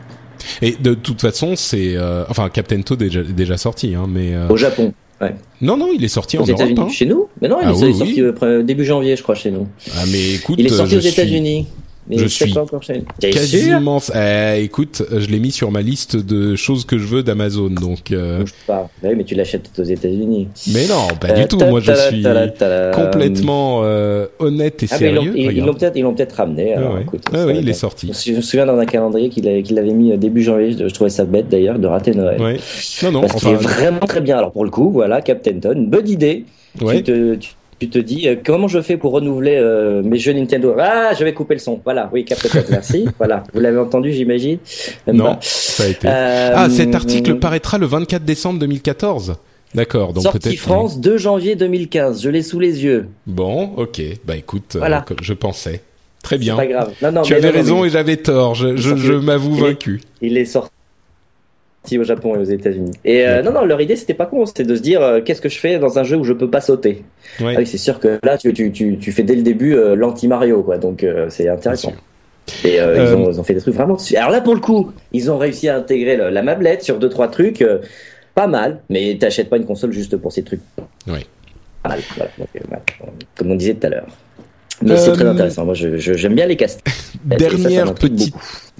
[0.61, 4.33] Et de toute façon, c'est euh, enfin Captain Toad est déjà, déjà sorti, hein, mais
[4.35, 4.93] euh, Au Japon.
[5.61, 6.59] non, non, il est sorti Aux en Europe.
[6.59, 6.79] États-Unis.
[6.81, 6.89] hein.
[6.89, 9.67] Chez nous Mais non, il Ah est oui, sorti début janvier, je crois, chez nous.
[9.95, 11.67] Ah, mais écoute, Il est sorti aux suis États-Unis.
[12.07, 12.53] Mais je suis
[13.19, 13.99] quasiment.
[14.13, 18.11] Eh, écoute, je l'ai mis sur ma liste de choses que je veux d'Amazon, donc.
[18.11, 18.89] euh, pas.
[19.01, 20.47] Bah oui, mais tu l'achètes aux États-Unis.
[20.73, 21.57] Mais non, pas Euh, du tout.
[21.57, 22.23] ta- Moi, je suis
[22.93, 25.51] complètement euh, honnête et Ah, mais ils l'ont- sérieux.
[25.51, 26.73] ils l'ont peut-être, ils l'ont peut-être ramené.
[26.75, 27.01] Ah alors, ouais.
[27.01, 28.11] écoute, Ah oui, il est sorti.
[28.25, 30.71] Je me souviens dans un calendrier qu'il avait, qu'il avait mis euh, début janvier.
[30.73, 32.41] Je, je trouvais ça bête d'ailleurs de rater Noël.
[32.41, 32.57] Ouais.
[33.03, 33.21] Non, non.
[33.21, 34.37] Parce qu'il est Enfin, vraiment très bien.
[34.37, 36.45] Alors pour le coup, voilà, Captain une bonne idée.
[36.81, 36.97] ouais.
[36.97, 37.49] Tu, te, tu,
[37.79, 40.75] tu te dis euh, comment je fais pour renouveler euh, mes jeux Nintendo?
[40.79, 41.79] Ah, je vais couper le son.
[41.83, 42.25] Voilà, oui,
[42.69, 43.05] merci.
[43.17, 44.59] voilà, vous l'avez entendu, j'imagine.
[45.07, 45.39] Même Non, pas.
[45.41, 46.07] ça a été.
[46.07, 49.35] Euh, Ah, cet article paraîtra le 24 décembre 2014.
[49.73, 50.59] D'accord, donc Sortie peut-être.
[50.59, 52.21] France 2 janvier 2015.
[52.21, 53.07] Je l'ai sous les yeux.
[53.27, 54.01] Bon, ok.
[54.25, 55.03] Bah écoute, euh, Voilà.
[55.21, 55.81] je pensais.
[56.23, 56.55] Très bien.
[56.57, 56.93] C'est pas grave.
[57.01, 58.55] Non, non, tu avais non, raison et j'avais tort.
[58.55, 60.01] Je, m'avoue vaincu.
[60.21, 60.71] Il est sorti
[61.97, 62.91] au Japon et aux États-Unis.
[63.05, 65.41] Et euh, non, non, leur idée c'était pas con, c'était de se dire euh, qu'est-ce
[65.41, 67.03] que je fais dans un jeu où je peux pas sauter?
[67.39, 67.55] Ouais.
[67.57, 70.27] Ah c'est sûr que là tu, tu, tu, tu fais dès le début euh, l'anti
[70.27, 71.93] Mario quoi, donc c'est intéressant.
[72.63, 72.79] Et ils,
[73.15, 73.97] ont, ils ont fait des trucs vraiment.
[74.15, 77.09] Alors là pour le coup, ils ont réussi à intégrer le- la mablette sur deux
[77.09, 77.65] trois trucs,
[78.35, 78.81] pas mal.
[78.89, 80.61] Mais t'achètes pas une console juste pour ces trucs.
[81.07, 81.25] Oui.
[81.83, 82.81] Donc, voilà.
[83.37, 84.07] Comme on disait tout à l'heure.
[84.81, 85.65] Mais c'est Euh, très intéressant.
[85.65, 86.81] Moi, je- je- j'aime bien les castes.
[87.23, 88.33] Dernière petite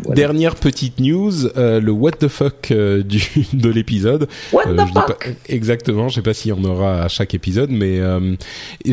[0.03, 0.15] Voilà.
[0.15, 3.21] Dernière petite news, euh, le what the fuck euh, du
[3.53, 4.27] de l'épisode.
[4.51, 5.35] What Euh, the je dis pas fuck?
[5.47, 8.35] Exactement, je sais pas s'il y en aura à chaque épisode, mais euh,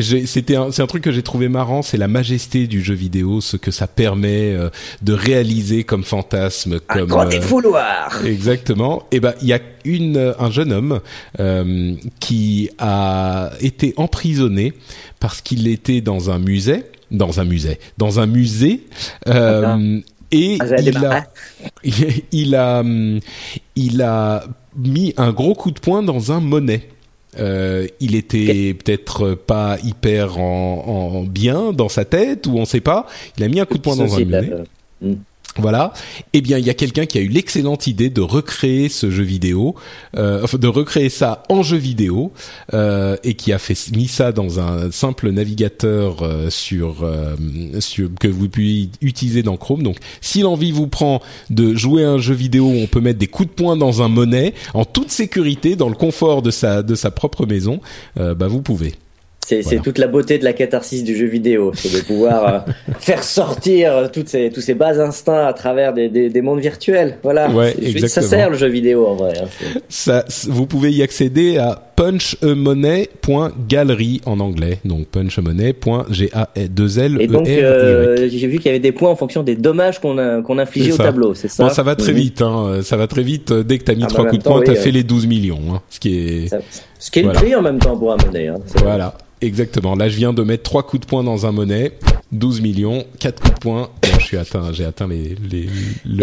[0.01, 3.57] c'était c'est un truc que j'ai trouvé marrant, c'est la majesté du jeu vidéo, ce
[3.57, 4.69] que ça permet euh,
[5.01, 9.03] de réaliser comme fantasme, Un comme grand euh, défouloir Exactement.
[9.11, 11.01] Et ben il y a une un jeune homme
[11.41, 14.71] euh, qui a été emprisonné
[15.19, 18.81] parce qu'il était dans un musée, dans un musée, dans un musée.
[19.27, 19.99] euh,
[20.31, 21.21] et Ah, j'allais il a, démarrer.
[22.31, 22.83] il a,
[23.75, 24.43] il a
[24.75, 26.89] mis un gros coup de poing dans un monnaie.
[27.39, 32.79] Euh, il était peut-être pas hyper en, en bien dans sa tête ou on sait
[32.81, 33.07] pas.
[33.37, 34.51] Il a mis un coup de poing dans un monnaie.
[35.57, 35.93] Voilà.
[36.33, 39.23] Eh bien, il y a quelqu'un qui a eu l'excellente idée de recréer ce jeu
[39.23, 39.75] vidéo,
[40.17, 42.31] euh, de recréer ça en jeu vidéo,
[42.73, 47.07] euh, et qui a fait mis ça dans un simple navigateur euh, sur,
[47.79, 49.83] sur que vous pouvez utiliser dans Chrome.
[49.83, 53.19] Donc, si l'envie vous prend de jouer à un jeu vidéo où on peut mettre
[53.19, 56.81] des coups de poing dans un monnaie en toute sécurité, dans le confort de sa
[56.81, 57.79] de sa propre maison,
[58.15, 58.93] bah vous pouvez.
[59.45, 59.81] C'est Voilà.
[59.81, 62.59] toute la beauté de la catharsis du jeu vidéo, c'est de pouvoir euh,
[62.99, 66.59] faire sortir euh, toutes ces, tous ces bas instincts à travers des, des, des mondes
[66.61, 67.17] virtuels.
[67.23, 67.49] Voilà.
[67.49, 67.75] Ouais,
[68.07, 69.33] Ça sert le jeu vidéo en vrai.
[69.41, 69.47] hein.
[69.89, 74.79] Ça, vous pouvez y accéder à punchemoney.gallery en anglais.
[74.85, 77.23] Donc punchemoney.g-a-2-l-e-r-y.
[77.23, 80.17] Et donc euh, j'ai vu qu'il y avait des points en fonction des dommages qu'on
[80.17, 82.79] a- qu'on infligeait au tableau, c'est ça Bon, ça va très vite, hein.
[82.83, 83.51] Ça va très vite.
[83.53, 84.89] Dès que t'as mis Ah, bah, trois en coups de poing, temps, t'as oui, fait
[84.89, 84.93] euh.
[84.93, 85.81] les 12 millions, hein.
[85.89, 86.59] Ce qui est, Ça-
[87.03, 87.37] Ce qui est Voilà.
[87.37, 88.47] le prix en même temps pour un monnaie.
[88.47, 88.59] Hein.
[88.77, 89.17] Voilà.
[89.41, 89.93] Exactement.
[89.95, 91.91] Là, je viens de mettre trois coups de poing dans un monnaie.
[92.31, 93.89] 12 millions, quatre coups de poing.
[94.01, 95.35] Bon, je suis atteint, j'ai atteint les,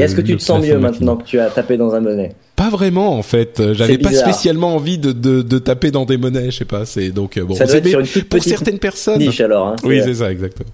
[0.03, 2.33] Est-ce que tu te sens mieux maintenant que tu as tapé dans un monnaie?
[2.57, 3.62] Pas vraiment, en fait.
[3.74, 6.87] J'avais pas spécialement envie de, de, de taper dans des monnaies, je sais pas.
[6.87, 7.55] C'est donc, euh, bon.
[7.55, 9.18] Ça doit être sur une toute pour petite certaines personnes.
[9.18, 9.68] niche alors.
[9.68, 9.76] Hein.
[9.85, 10.70] Oui, c'est ça, exactement.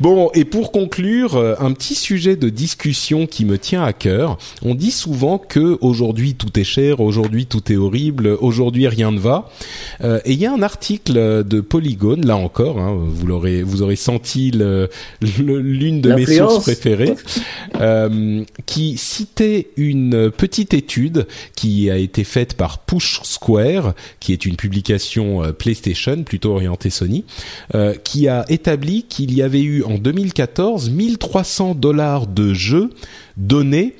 [0.00, 4.38] Bon, et pour conclure, euh, un petit sujet de discussion qui me tient à cœur.
[4.62, 9.18] On dit souvent que aujourd'hui tout est cher, aujourd'hui tout est horrible, aujourd'hui rien ne
[9.18, 9.50] va.
[10.02, 13.82] Euh, et il y a un article de Polygone, là encore, hein, vous l'aurez, vous
[13.82, 14.52] aurez senti
[15.20, 17.14] l'une de mes sources préférées,
[17.80, 21.26] euh, qui citait une petite étude
[21.56, 27.24] qui a été faite par Push Square, qui est une publication PlayStation plutôt orientée Sony,
[28.04, 32.90] qui a établi qu'il y avait eu en 2014 1300 dollars de jeux
[33.36, 33.96] donnés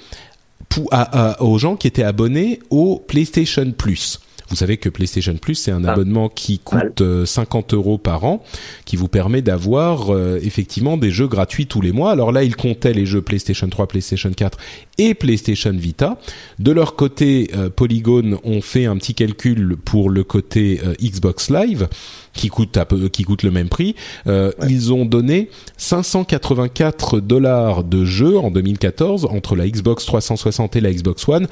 [1.41, 4.21] aux gens qui étaient abonnés au PlayStation Plus.
[4.51, 5.93] Vous savez que PlayStation Plus, c'est un ah.
[5.93, 8.43] abonnement qui coûte 50 euh, euros par an,
[8.85, 12.11] qui vous permet d'avoir euh, effectivement des jeux gratuits tous les mois.
[12.11, 14.59] Alors là, ils comptaient les jeux PlayStation 3, PlayStation 4
[14.99, 16.19] et PlayStation Vita.
[16.59, 21.89] De leur côté, euh, Polygon ont fait un petit calcul pour le côté Xbox Live
[22.33, 22.79] qui coûte
[23.13, 23.95] qui coûte le même prix.
[24.27, 30.93] Ils ont donné 584 dollars de jeux en 2014 entre la Xbox 360 et la
[30.93, 31.47] Xbox One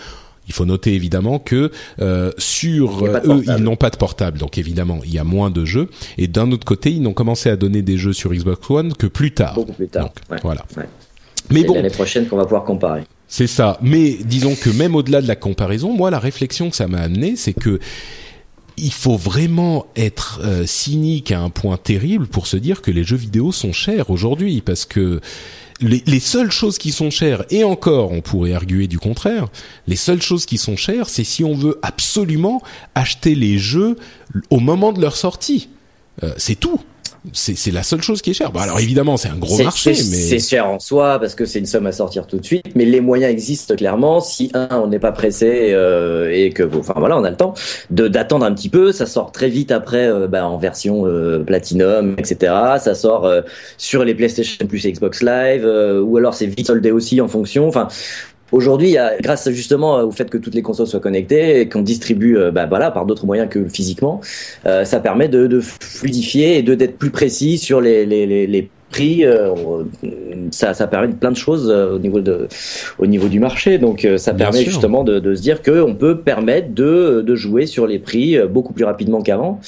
[0.49, 1.71] il faut noter évidemment que
[2.01, 5.65] euh, sur eux, ils n'ont pas de portable, donc évidemment, il y a moins de
[5.65, 5.89] jeux.
[6.17, 9.07] Et d'un autre côté, ils n'ont commencé à donner des jeux sur Xbox One que
[9.07, 9.55] plus tard.
[9.55, 10.11] Beaucoup plus tard.
[10.43, 10.65] Voilà.
[11.51, 13.05] Mais bon, l'année prochaine qu'on va pouvoir comparer.
[13.27, 13.79] C'est ça.
[13.83, 17.37] Mais disons que même au-delà de la comparaison, moi, la réflexion que ça m'a amené,
[17.37, 17.79] c'est que
[18.79, 23.03] il faut vraiment être euh, cynique à un point terrible pour se dire que les
[23.03, 25.21] jeux vidéo sont chers aujourd'hui, parce que
[25.81, 29.47] les, seules choses qui sont chères, et encore on pourrait arguer du contraire,
[29.87, 32.63] les seules choses qui sont chères, c'est si on veut absolument
[32.95, 33.97] acheter les jeux
[34.51, 35.69] au moment de leur sortie.
[36.23, 36.81] Euh, c'est tout
[37.33, 38.53] c'est la seule chose qui est chère.
[38.53, 41.59] Bon, alors évidemment, c'est un gros marché, mais c'est cher en soi parce que c'est
[41.59, 42.65] une somme à sortir tout de suite.
[42.75, 44.21] Mais les moyens existent clairement.
[44.21, 47.55] Si un, on n'est pas pressé euh, et que, enfin voilà, on a le temps
[47.91, 48.93] de d'attendre un petit peu.
[48.93, 52.53] Ça sort très vite après, euh, bah, en version euh, Platinum, etc.
[52.81, 53.31] Ça sort
[53.77, 55.67] sur les PlayStation Plus et Xbox Live,
[56.05, 57.69] ou alors c'est vite soldé aussi en fonction.
[57.69, 57.89] Enfin,
[58.51, 62.51] Aujourd'hui, grâce justement au fait que toutes les consoles soient connectées et qu'on distribue, euh,
[62.51, 64.21] bah, voilà, par d'autres moyens que physiquement,
[64.67, 68.71] euh, ça permet de, de, fluidifier et d'être plus précis sur les, les, les, les
[68.91, 69.25] prix.
[69.25, 69.53] Euh,
[70.51, 72.49] ça, ça permet de plein de choses au niveau de,
[72.99, 73.77] au niveau du marché.
[73.77, 77.87] Donc, ça permet justement de, de, se dire qu'on peut permettre de, de jouer sur
[77.87, 79.61] les prix beaucoup plus rapidement qu'avant.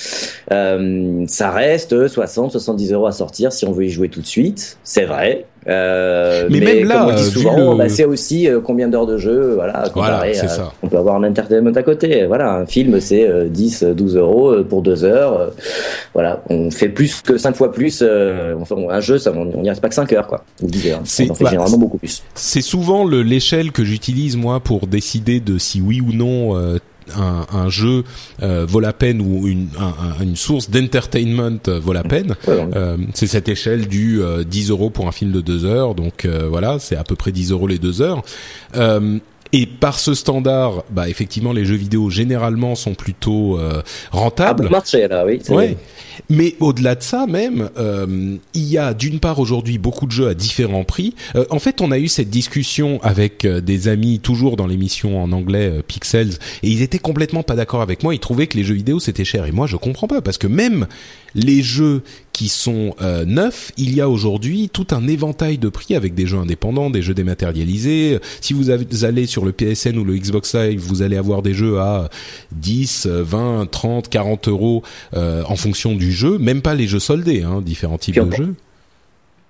[0.48, 4.78] ça reste 60, 70 euros à sortir si on veut y jouer tout de suite.
[4.84, 5.44] C'est vrai.
[5.68, 9.54] Euh, mais, même là, on dit souvent, bah, c'est aussi euh, combien d'heures de jeu,
[9.54, 9.84] voilà.
[10.34, 10.72] Ça.
[10.82, 12.24] On peut avoir un entertainment à côté.
[12.26, 15.52] Voilà, un film, c'est 10, euh, 12 euros pour deux heures.
[16.14, 18.02] voilà, on fait plus que 5 fois plus.
[18.60, 20.44] enfin, un jeu, ça, on n'y reste pas que 5 heures, quoi.
[20.62, 21.00] Ou 10 heures.
[21.00, 22.22] On en fait bah, généralement beaucoup plus.
[22.34, 26.78] C'est souvent l'échelle que j'utilise moi pour décider de si oui ou non
[27.16, 28.04] un, un jeu
[28.42, 32.36] euh, vaut la peine ou une, un, une source d'entertainment euh, vaut la peine.
[32.48, 36.78] Euh, c'est cette échelle du 10 euros pour un film de deux heures, donc voilà,
[36.78, 38.22] c'est à peu près 10 euros les deux heures.
[39.52, 43.82] Et par ce standard, bah effectivement, les jeux vidéo généralement sont plutôt euh,
[44.12, 44.66] rentables.
[44.68, 45.40] Ah, marché là, oui.
[45.48, 45.76] Ouais.
[46.28, 50.28] Mais au-delà de ça, même, euh, il y a d'une part aujourd'hui beaucoup de jeux
[50.28, 51.14] à différents prix.
[51.34, 55.20] Euh, en fait, on a eu cette discussion avec euh, des amis toujours dans l'émission
[55.22, 58.14] en anglais euh, Pixels, et ils étaient complètement pas d'accord avec moi.
[58.14, 60.46] Ils trouvaient que les jeux vidéo c'était cher, et moi je comprends pas parce que
[60.46, 60.86] même
[61.34, 62.02] les jeux
[62.40, 66.26] qui sont euh, neufs, il y a aujourd'hui tout un éventail de prix avec des
[66.26, 68.18] jeux indépendants, des jeux dématérialisés.
[68.40, 71.80] Si vous allez sur le PSN ou le Xbox Live, vous allez avoir des jeux
[71.80, 72.08] à
[72.52, 74.82] 10, 20, 30, 40 euros
[75.12, 76.38] euh, en fonction du jeu.
[76.38, 78.54] Même pas les jeux soldés, hein, différents types de jeux.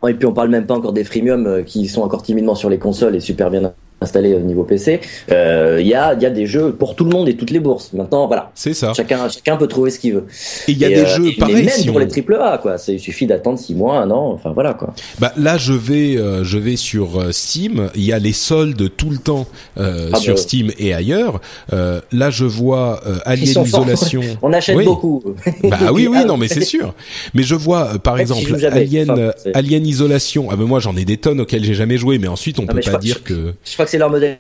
[0.08, 2.70] Et puis on parle même pas encore des freemium euh, qui sont encore timidement sur
[2.70, 6.30] les consoles et super bien installé au niveau PC, il euh, y, a, y a
[6.30, 7.92] des jeux pour tout le monde et toutes les bourses.
[7.92, 8.50] Maintenant, voilà.
[8.54, 8.94] C'est ça.
[8.94, 10.26] Chacun, chacun peut trouver ce qu'il veut.
[10.68, 11.66] Et il y a des euh, jeux pareils.
[11.66, 12.76] Même pour les triple A, quoi.
[12.88, 14.94] Il suffit d'attendre six mois, un an, enfin voilà, quoi.
[15.18, 17.90] Bah, là, je vais, euh, je vais sur Steam.
[17.94, 19.46] Il y a les soldes tout le temps
[19.76, 21.40] ah, sur bah, Steam et ailleurs.
[21.70, 24.22] là, je vois Alien Isolation.
[24.40, 25.22] On achète beaucoup.
[25.64, 26.94] bah oui, oui, non, mais c'est sûr.
[27.34, 30.48] Mais je vois, par exemple, Alien, Alien Isolation.
[30.50, 32.72] Ah ben moi, j'en ai des tonnes auxquelles j'ai jamais joué, mais ensuite, on ah,
[32.72, 33.54] peut pas dire que
[33.90, 34.38] c'est leur modèle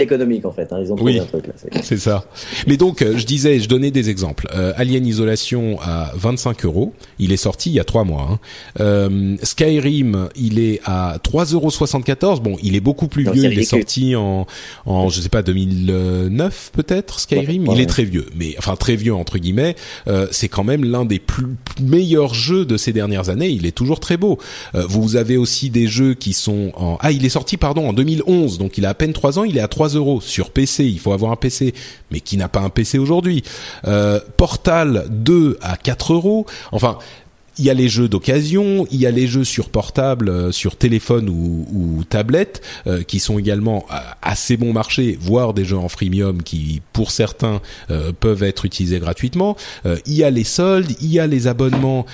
[0.00, 0.72] économique en fait.
[0.72, 0.78] Hein.
[0.82, 1.52] Ils ont trouvé un truc là.
[1.82, 2.24] C'est ça.
[2.66, 4.48] Mais donc, euh, je disais, je donnais des exemples.
[4.54, 6.92] Euh, Alien Isolation à 25 euros.
[7.18, 8.28] Il est sorti il y a trois mois.
[8.30, 8.38] Hein.
[8.80, 12.40] Euh, Skyrim, il est à 3,74 euros.
[12.40, 13.44] Bon, il est beaucoup plus vieux.
[13.44, 14.46] Il est sorti en,
[14.86, 17.20] en, je sais pas, 2009 peut-être.
[17.20, 19.76] Skyrim, il est très vieux, mais enfin très vieux entre guillemets.
[20.08, 21.46] Euh, c'est quand même l'un des plus
[21.80, 23.48] meilleurs jeux de ces dernières années.
[23.48, 24.38] Il est toujours très beau.
[24.74, 27.92] Euh, vous avez aussi des jeux qui sont en, ah, il est sorti pardon en
[27.92, 29.44] 2011, donc il a à peine trois ans.
[29.44, 30.84] Il est à 3 euros sur PC.
[30.84, 31.74] Il faut avoir un PC,
[32.10, 33.42] mais qui n'a pas un PC aujourd'hui?
[33.86, 36.46] Euh, Portal 2 à 4 euros.
[36.72, 36.98] Enfin,
[37.58, 40.76] il y a les jeux d'occasion, il y a les jeux sur portable, euh, sur
[40.76, 43.86] téléphone ou, ou tablette, euh, qui sont également
[44.22, 48.98] assez bon marché, voire des jeux en freemium qui, pour certains, euh, peuvent être utilisés
[48.98, 49.56] gratuitement.
[50.06, 52.06] il y a les soldes, il y a les abonnements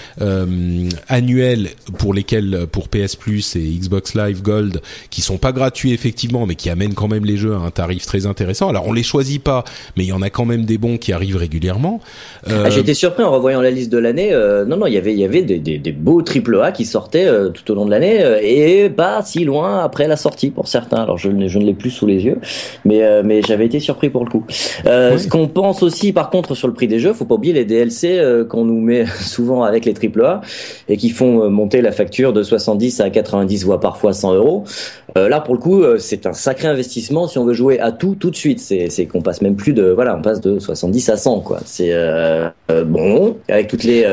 [1.09, 1.68] annuels
[1.99, 4.80] pour lesquels, pour PS Plus et Xbox Live Gold,
[5.11, 8.07] qui sont pas gratuits effectivement, mais qui amènent quand même les jeux à un tarif
[8.07, 8.68] très intéressant.
[8.68, 9.64] Alors on les choisit pas,
[9.97, 12.01] mais il y en a quand même des bons qui arrivent régulièrement.
[12.49, 14.32] Ah, été surpris en revoyant la liste de l'année.
[14.66, 17.27] non, non, il y avait, y avait des, des, des beaux triple A qui sortaient
[17.27, 20.68] euh, tout au long de l'année euh, et pas si loin après la sortie pour
[20.68, 20.99] certains.
[20.99, 22.39] Alors je, je ne l'ai plus sous les yeux,
[22.85, 24.45] mais euh, mais j'avais été surpris pour le coup.
[24.49, 27.64] Ce qu'on pense aussi par contre sur le prix des jeux, faut pas oublier les
[27.64, 30.41] DLC qu'on nous met souvent avec les triple A
[30.89, 34.64] et qui font monter la facture de 70 à 90 voire parfois 100 euros.
[35.14, 38.31] là pour le coup c'est un sacré investissement si on veut jouer à tout tout
[38.31, 38.61] de suite.
[38.61, 41.61] C'est qu'on passe même plus de voilà on passe de 70 à 100 quoi.
[41.64, 41.93] C'est
[42.87, 44.07] bon avec toutes les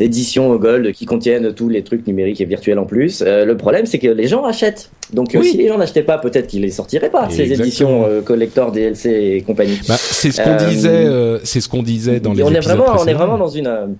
[0.00, 3.22] éditions Gold qui contiennent tous les trucs numériques et virtuels en plus.
[3.22, 4.90] Euh, le problème, c'est que les gens achètent.
[5.12, 8.20] Donc, euh, si les gens n'achetaient pas, peut-être qu'ils les sortiraient pas, ces éditions euh,
[8.20, 9.78] collector, DLC et compagnie.
[9.88, 13.06] Bah, c'est ce qu'on disait, c'est ce qu'on disait dans les on est vraiment, On
[13.06, 13.96] est vraiment dans une.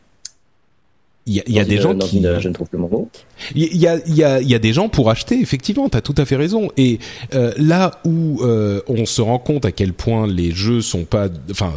[1.27, 2.23] Il y a, des gens qui.
[2.23, 3.09] je ne trouve plus mon mot.
[3.55, 5.41] Il y a, il y a, il y a des gens pour acheter.
[5.41, 6.69] Effectivement, tu as tout à fait raison.
[6.77, 6.99] Et
[7.33, 8.43] là où
[8.89, 11.73] on se rend compte à quel point les jeux sont pas, enfin,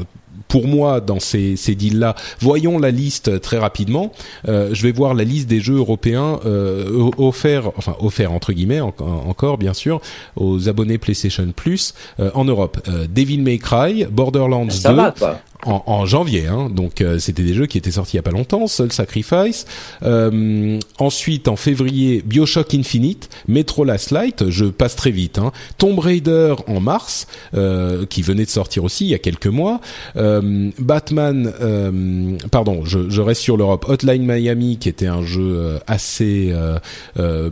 [0.48, 2.16] pour moi dans ces, ces deals-là.
[2.40, 4.12] Voyons la liste très rapidement.
[4.48, 8.82] Euh, je vais voir la liste des jeux européens euh, offerts, enfin offerts entre guillemets
[8.82, 10.02] encore bien sûr
[10.36, 12.80] aux abonnés PlayStation Plus euh, en Europe.
[12.88, 15.14] Euh, Devil May Cry, Borderlands Ça 2, va,
[15.66, 18.32] en, janvier, hein, donc euh, c'était des jeux qui étaient sortis il y a pas
[18.32, 18.68] longtemps.
[18.68, 19.66] Soul Sacrifice.
[20.04, 24.50] Euh, ensuite, en février, Bioshock Infinite, Metro Last Light.
[24.50, 25.40] Je passe très vite.
[25.40, 29.48] Hein, Tomb Raider en mars, euh, qui venait de sortir aussi il y a quelques
[29.48, 29.82] mois.
[30.16, 33.86] Euh, Batman, euh, pardon, je, je, reste sur l'Europe.
[33.90, 36.54] Hotline Miami, qui était un jeu assez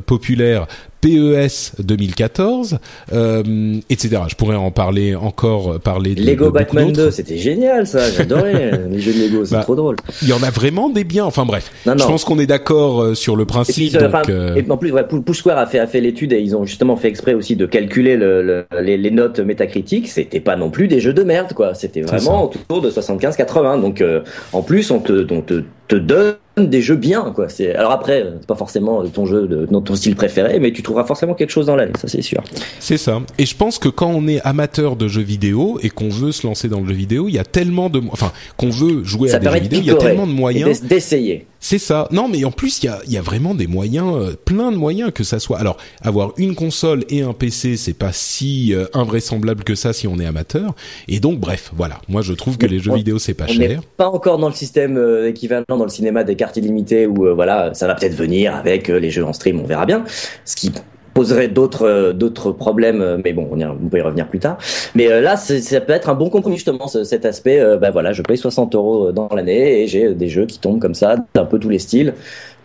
[0.06, 0.68] populaire
[1.06, 2.80] PES 2014,
[3.14, 4.24] euh, etc.
[4.28, 8.72] Je pourrais en parler encore, euh, parler de Lego Batman 2, c'était génial ça, j'adorais
[8.90, 9.98] les jeux de Lego, c'est bah, trop drôle.
[10.24, 11.72] Il y en a vraiment des biens, enfin bref.
[11.86, 13.94] je pense qu'on est d'accord euh, sur le principe.
[13.94, 14.56] Et, donc, euh...
[14.56, 16.96] et en plus, ouais, Push Square a fait, a fait l'étude et ils ont justement
[16.96, 20.08] fait exprès aussi de calculer le, le, les, les, notes métacritiques.
[20.08, 21.76] C'était pas non plus des jeux de merde, quoi.
[21.76, 23.80] C'était vraiment autour de 75-80.
[23.82, 24.22] Donc euh,
[24.54, 27.50] en plus, on te, on te, te donne des jeux bien quoi.
[27.50, 31.04] C'est alors après c'est pas forcément ton jeu de ton style préféré mais tu trouveras
[31.04, 32.42] forcément quelque chose dans l'année ça c'est sûr.
[32.80, 33.22] C'est ça.
[33.38, 36.48] Et je pense que quand on est amateur de jeux vidéo et qu'on veut se
[36.48, 39.40] lancer dans le jeu vidéo il y a tellement de enfin qu'on veut jouer à
[39.40, 40.82] des jeux vidéo il y a tellement de moyens.
[40.82, 42.08] d'essayer c'est ça.
[42.12, 44.78] Non, mais en plus, il y a, y a, vraiment des moyens, euh, plein de
[44.78, 45.58] moyens que ça soit.
[45.58, 50.08] Alors, avoir une console et un PC, c'est pas si euh, invraisemblable que ça si
[50.08, 50.76] on est amateur.
[51.08, 52.00] Et donc, bref, voilà.
[52.08, 53.82] Moi, je trouve que les jeux vidéo, c'est pas on cher.
[53.98, 57.74] Pas encore dans le système euh, équivalent dans le cinéma des cartes illimitées où voilà,
[57.74, 60.04] ça va peut-être venir avec les jeux en stream, on verra bien.
[60.46, 60.72] Ce qui
[61.16, 64.40] poserait d'autres euh, d'autres problèmes, euh, mais bon, on, y, on peut y revenir plus
[64.40, 64.58] tard.
[64.94, 67.60] Mais euh, là, ça peut être un bon compromis justement, cet aspect.
[67.82, 70.94] ben voilà, je paye 60 euros dans l'année et j'ai des jeux qui tombent comme
[70.94, 72.14] ça, d'un peu tous les styles.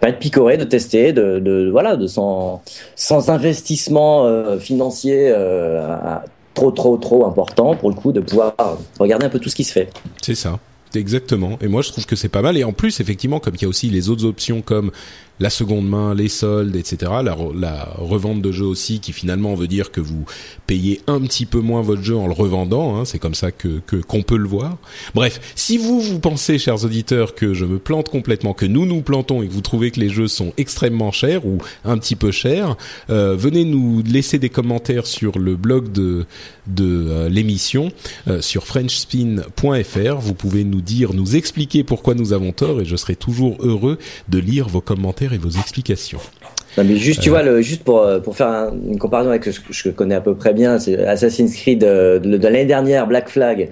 [0.01, 2.63] Pas de picorer, de tester, de, de voilà, de sans
[2.97, 5.33] sans investissement financier
[6.55, 8.55] trop trop trop important pour le coup de pouvoir
[8.99, 9.91] regarder un peu tout ce qui se fait.
[10.23, 10.59] C'est ça.
[10.95, 11.57] Exactement.
[11.61, 12.57] Et moi, je trouve que c'est pas mal.
[12.57, 14.91] Et en plus, effectivement, comme il y a aussi les autres options comme
[15.41, 17.13] la seconde main, les soldes, etc.
[17.23, 17.35] La,
[17.97, 20.25] revente de jeux aussi, qui finalement veut dire que vous
[20.67, 22.97] payez un petit peu moins votre jeu en le revendant.
[22.97, 24.77] Hein, c'est comme ça que qu'on peut le voir.
[25.15, 29.01] Bref, si vous vous pensez, chers auditeurs, que je me plante complètement, que nous nous
[29.01, 32.31] plantons et que vous trouvez que les jeux sont extrêmement chers ou un petit peu
[32.31, 32.77] chers,
[33.09, 36.27] euh, venez nous laisser des commentaires sur le blog de
[36.75, 37.91] de euh, l'émission
[38.29, 40.17] euh, sur frenchspin.fr.
[40.21, 43.99] Vous pouvez nous dire, nous expliquer pourquoi nous avons tort et je serai toujours heureux
[44.29, 46.21] de lire vos commentaires et vos explications.
[46.79, 49.59] Non, mais juste, tu vois, le, juste pour, euh, pour faire une comparaison avec ce
[49.59, 53.29] que je connais à peu près bien, c'est Assassin's Creed de, de, l'année dernière, Black
[53.29, 53.71] Flag,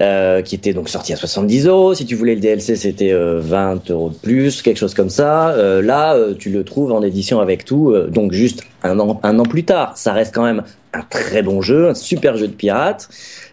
[0.00, 1.94] euh, qui était donc sorti à 70 euros.
[1.94, 5.50] Si tu voulais le DLC, c'était 20 euros de plus, quelque chose comme ça.
[5.50, 9.42] Euh, là, tu le trouves en édition avec tout, donc juste un an, un an
[9.42, 9.96] plus tard.
[9.96, 10.62] Ça reste quand même
[10.92, 13.08] un très bon jeu, un super jeu de pirate.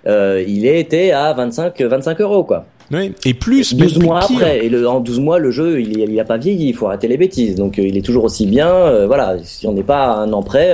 [0.06, 2.68] il était à 25, 25 euros, quoi.
[2.92, 6.20] Oui, et plus 12 mois après et le, en 12 mois le jeu il, il
[6.20, 7.56] a pas vieilli, il faut arrêter les bêtises.
[7.56, 10.42] Donc euh, il est toujours aussi bien euh, voilà, si on n'est pas un an
[10.42, 10.74] près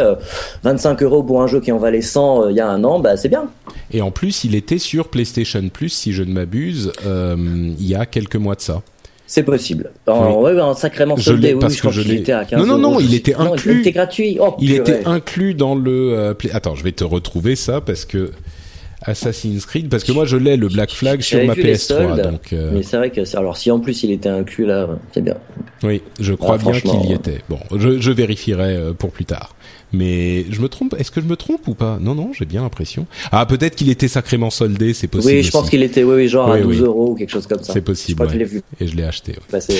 [0.63, 2.99] 25 euh, euros pour un jeu qui en valait 100 il y a un an,
[2.99, 3.45] bah c'est bien.
[3.91, 8.05] Et en plus, il était sur PlayStation Plus si je ne m'abuse il y a
[8.05, 8.81] quelques mois de ça.
[9.25, 9.91] C'est possible.
[10.05, 11.55] En, ouais, sacrément soldé.
[11.55, 12.23] parce que je l'ai.
[12.51, 13.73] Non, non, non, il était inclus.
[13.73, 14.37] il était gratuit.
[14.39, 16.35] Oh, il était inclus dans le.
[16.51, 18.31] Attends, je vais te retrouver ça parce que
[19.05, 21.77] Assassin's Creed parce que moi je l'ai le Black Flag sur ma vu les PS3
[21.87, 24.87] soldes, donc euh, Mais c'est vrai que, alors si en plus il était inclus là,
[25.13, 25.35] c'est bien.
[25.83, 29.11] oui je crois Ah, bien qu'il y euh, était bon je, je vérifierai euh, pour
[29.11, 29.55] plus tard
[29.91, 31.97] mais je me trompe est-ce que je me trompe ou pas?
[32.01, 35.51] Non non j'ai bien l'impression ah peut-être qu'il était sacrément soldé c'est possible oui, je
[35.51, 36.85] pense qu'il était, oui, oui, genre Oui, à 12 oui.
[36.85, 37.73] euros ou quelque chose comme ça.
[37.73, 39.37] c'est possible Je crois que je l'ai vu et je l'ai acheté ouais.
[39.51, 39.75] passer.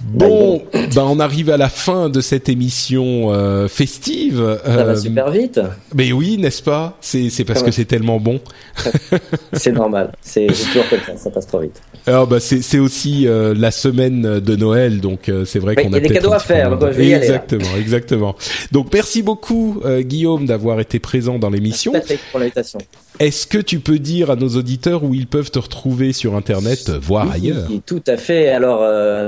[0.00, 0.62] Bon,
[0.94, 4.58] ben on arrive à la fin de cette émission euh, festive.
[4.64, 5.60] Ça va Euh, super vite.
[5.94, 6.98] Mais oui, n'est-ce pas?
[7.00, 8.40] C'est parce que c'est tellement bon.
[9.52, 10.12] C'est normal.
[10.20, 11.16] C'est toujours comme ça.
[11.16, 11.80] Ça passe trop vite.
[12.06, 15.96] Alors bah c'est aussi euh, la semaine de Noël, donc c'est vrai qu'on il y
[15.96, 17.34] a des cadeaux à faire, moins donc de- je vais y aller, là.
[17.34, 18.36] Exactement, exactement.
[18.72, 21.92] Donc merci beaucoup Guillaume d'avoir été présent dans l'émission.
[21.92, 22.78] Patrick pour l'invitation.
[23.20, 26.90] Est-ce que tu peux dire à nos auditeurs où ils peuvent te retrouver sur Internet,
[26.90, 27.68] voire Oui, ailleurs?
[27.86, 28.48] Tout à fait.
[28.50, 28.80] Alors,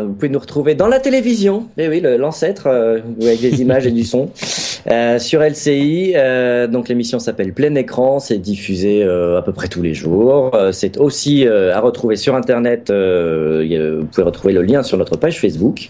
[0.06, 1.66] vous pouvez nous retrouver dans la télévision.
[1.76, 4.30] Mais oui, l'ancêtre, euh, avec des images et du son,
[4.90, 6.12] euh, sur LCI.
[6.16, 8.18] Euh, donc, l'émission s'appelle Plein Écran.
[8.18, 10.56] C'est diffusé à peu près tous les jours.
[10.72, 12.90] C'est aussi à retrouver sur Internet.
[12.90, 15.88] vous pouvez retrouver le lien sur notre page Facebook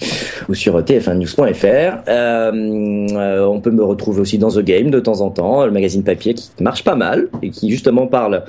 [0.48, 2.02] ou sur tf1news.fr.
[2.08, 5.72] Euh, euh, on peut me retrouver aussi dans The Game de temps en temps, le
[5.72, 8.44] magazine papier qui marche pas mal et qui justement parle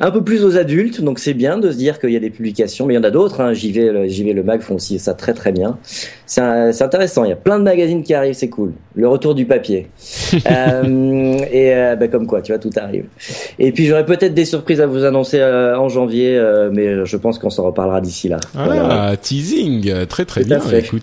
[0.00, 2.30] un peu plus aux adultes, donc c'est bien de se dire qu'il y a des
[2.30, 3.40] publications, mais il y en a d'autres.
[3.40, 3.52] Hein.
[3.52, 5.78] JV, JV le Mag font aussi ça très très bien.
[6.26, 6.42] C'est
[6.82, 7.24] intéressant.
[7.24, 8.72] Il y a plein de magazines qui arrivent, c'est cool.
[8.94, 9.88] Le retour du papier.
[10.50, 13.04] Euh, et euh, bah, comme quoi, tu vois, tout arrive.
[13.58, 17.16] Et puis j'aurai peut-être des surprises à vous annoncer euh, en janvier, euh, mais je
[17.16, 18.38] pense qu'on s'en reparlera d'ici là.
[18.56, 19.16] Ah, Voilà.
[19.16, 20.60] teasing, très très Tout bien.
[20.78, 21.02] Écoute,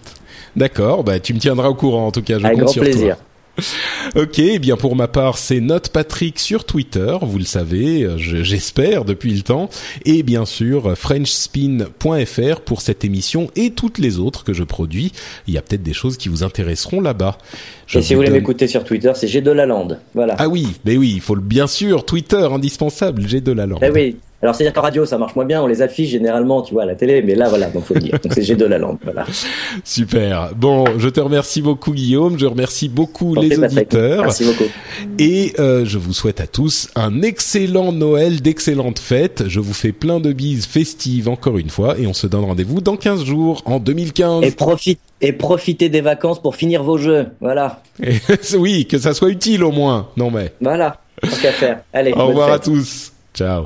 [0.55, 2.39] d'accord, bah tu me tiendras au courant en tout cas.
[2.39, 3.17] Je Avec compte grand sur toi.
[4.15, 8.17] Ok, eh bien pour ma part, c'est Note Patrick sur Twitter, vous le savez, euh,
[8.17, 9.69] je- j'espère depuis le temps,
[10.05, 15.11] et bien sûr frenchspin.fr pour cette émission et toutes les autres que je produis.
[15.47, 17.37] Il y a peut-être des choses qui vous intéresseront là-bas.
[17.93, 19.99] Et si vous voulez donne- m'écouter sur Twitter, c'est G de la Lande.
[20.13, 20.35] Voilà.
[20.39, 23.79] Ah oui, mais oui, il faut le bien sûr Twitter indispensable, j'ai de la langue.
[23.83, 24.17] Eh oui.
[24.41, 26.85] Alors c'est-à-dire qu'en radio ça marche moins bien, on les affiche généralement, tu vois, à
[26.85, 28.19] la télé, mais là voilà, donc faut le dire.
[28.23, 28.97] Donc c'est G de la Lande.
[29.03, 29.25] Voilà.
[29.83, 30.51] Super.
[30.55, 34.21] Bon, je te remercie beaucoup Guillaume, je remercie beaucoup les auditeurs.
[34.23, 34.69] Merci beaucoup.
[35.17, 39.45] Et euh, je vous souhaite à tous un excellent Noël, d'excellentes fêtes.
[39.47, 42.79] Je vous fais plein de bises festives encore une fois et on se donne rendez-vous
[42.81, 44.43] dans 15 jours, en 2015.
[44.43, 47.25] Et profite et profitez des vacances pour finir vos jeux.
[47.41, 47.81] Voilà.
[48.03, 48.19] Et-
[48.57, 50.09] oui, que ça soit utile au moins.
[50.15, 50.53] Non mais.
[50.61, 50.97] Voilà.
[51.23, 51.79] Tant qu'à faire.
[51.91, 52.13] Allez.
[52.13, 53.11] Au revoir à tous.
[53.33, 53.65] Ciao.